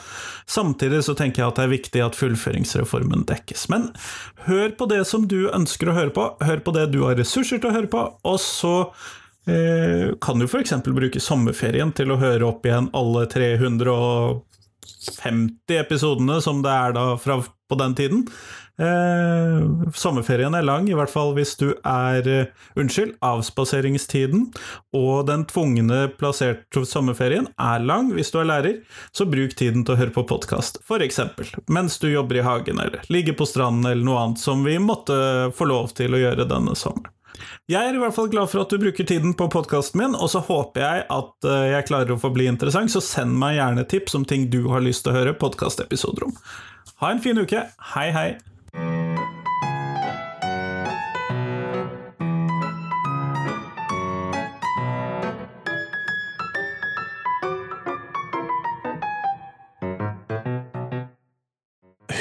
Samtidig 0.49 1.03
så 1.07 1.15
tenker 1.17 1.43
jeg 1.43 1.53
at 1.53 1.59
det 1.59 1.65
er 1.65 1.71
viktig 1.71 2.01
at 2.03 2.17
fullføringsreformen 2.19 3.23
dekkes. 3.29 3.67
Men 3.71 3.91
hør 4.49 4.75
på 4.75 4.89
det 4.91 5.03
som 5.07 5.29
du 5.31 5.45
ønsker 5.47 5.91
å 5.91 5.95
høre 5.95 6.15
på, 6.15 6.27
hør 6.43 6.65
på 6.65 6.73
det 6.75 6.89
du 6.91 7.05
har 7.05 7.15
ressurser 7.19 7.61
til 7.61 7.71
å 7.71 7.77
høre 7.77 7.91
på, 7.91 8.03
og 8.27 8.41
så 8.43 8.75
eh, 9.47 10.11
kan 10.19 10.41
du 10.41 10.49
f.eks. 10.49 10.75
bruke 10.89 11.23
sommerferien 11.23 11.95
til 11.95 12.11
å 12.11 12.19
høre 12.19 12.49
opp 12.49 12.67
igjen 12.67 12.91
alle 12.97 13.23
300 13.31 13.95
50 15.11 15.79
episodene 15.81 16.39
som 16.43 16.63
det 16.65 16.73
er 16.73 16.95
da 16.97 17.11
fra 17.21 17.41
på 17.69 17.77
den 17.79 17.95
tiden. 17.97 18.25
Eh, 18.77 19.91
sommerferien 19.95 20.53
er 20.53 20.65
lang, 20.67 20.89
i 20.89 20.95
hvert 20.97 21.09
fall 21.09 21.31
hvis 21.37 21.53
du 21.55 21.69
er 21.87 22.27
uh, 22.27 22.65
Unnskyld, 22.75 23.13
avspaseringstiden 23.23 24.49
og 24.99 25.29
den 25.29 25.45
tvungne 25.47 26.01
plasserte 26.19 26.83
sommerferien 26.83 27.47
er 27.55 27.85
lang 27.87 28.11
hvis 28.17 28.33
du 28.35 28.41
er 28.41 28.49
lærer, 28.51 28.81
så 29.15 29.29
bruk 29.31 29.55
tiden 29.55 29.87
til 29.87 29.95
å 29.95 29.99
høre 30.01 30.15
på 30.17 30.25
podkast, 30.27 30.81
f.eks. 30.83 31.21
mens 31.71 31.97
du 32.03 32.09
jobber 32.11 32.41
i 32.41 32.45
hagen 32.45 32.83
eller 32.83 33.07
ligger 33.07 33.39
på 33.39 33.47
stranden 33.47 33.87
eller 33.93 34.03
noe 34.03 34.25
annet 34.25 34.43
som 34.43 34.67
vi 34.67 34.75
måtte 34.83 35.15
få 35.55 35.71
lov 35.71 35.95
til 35.95 36.13
å 36.13 36.25
gjøre 36.25 36.49
denne 36.51 36.75
sommeren. 36.75 37.15
Jeg 37.71 37.81
er 37.81 37.97
i 37.97 38.01
hvert 38.01 38.15
fall 38.15 38.29
glad 38.31 38.51
for 38.51 38.63
at 38.63 38.71
du 38.71 38.81
bruker 38.81 39.07
tiden 39.07 39.35
på 39.37 39.49
podkasten 39.51 40.01
min, 40.01 40.17
og 40.17 40.31
så 40.33 40.43
håper 40.45 40.85
jeg 40.85 41.05
at 41.17 41.49
eh, 41.49 41.67
jeg 41.73 41.89
klarer 41.89 42.15
å 42.15 42.21
forbli 42.21 42.49
interessant, 42.51 42.93
så 42.93 43.03
send 43.03 43.37
meg 43.41 43.59
gjerne 43.59 43.87
tips 43.91 44.17
om 44.19 44.27
ting 44.27 44.49
du 44.53 44.63
har 44.71 44.85
lyst 44.85 45.05
til 45.05 45.13
å 45.13 45.19
høre 45.19 45.37
podkastepisoder 45.41 46.29
om. 46.29 46.35
Ha 47.03 47.11
en 47.11 47.23
fin 47.23 47.39
uke. 47.41 47.67
Hei, 47.95 48.09
hei. 48.15 48.29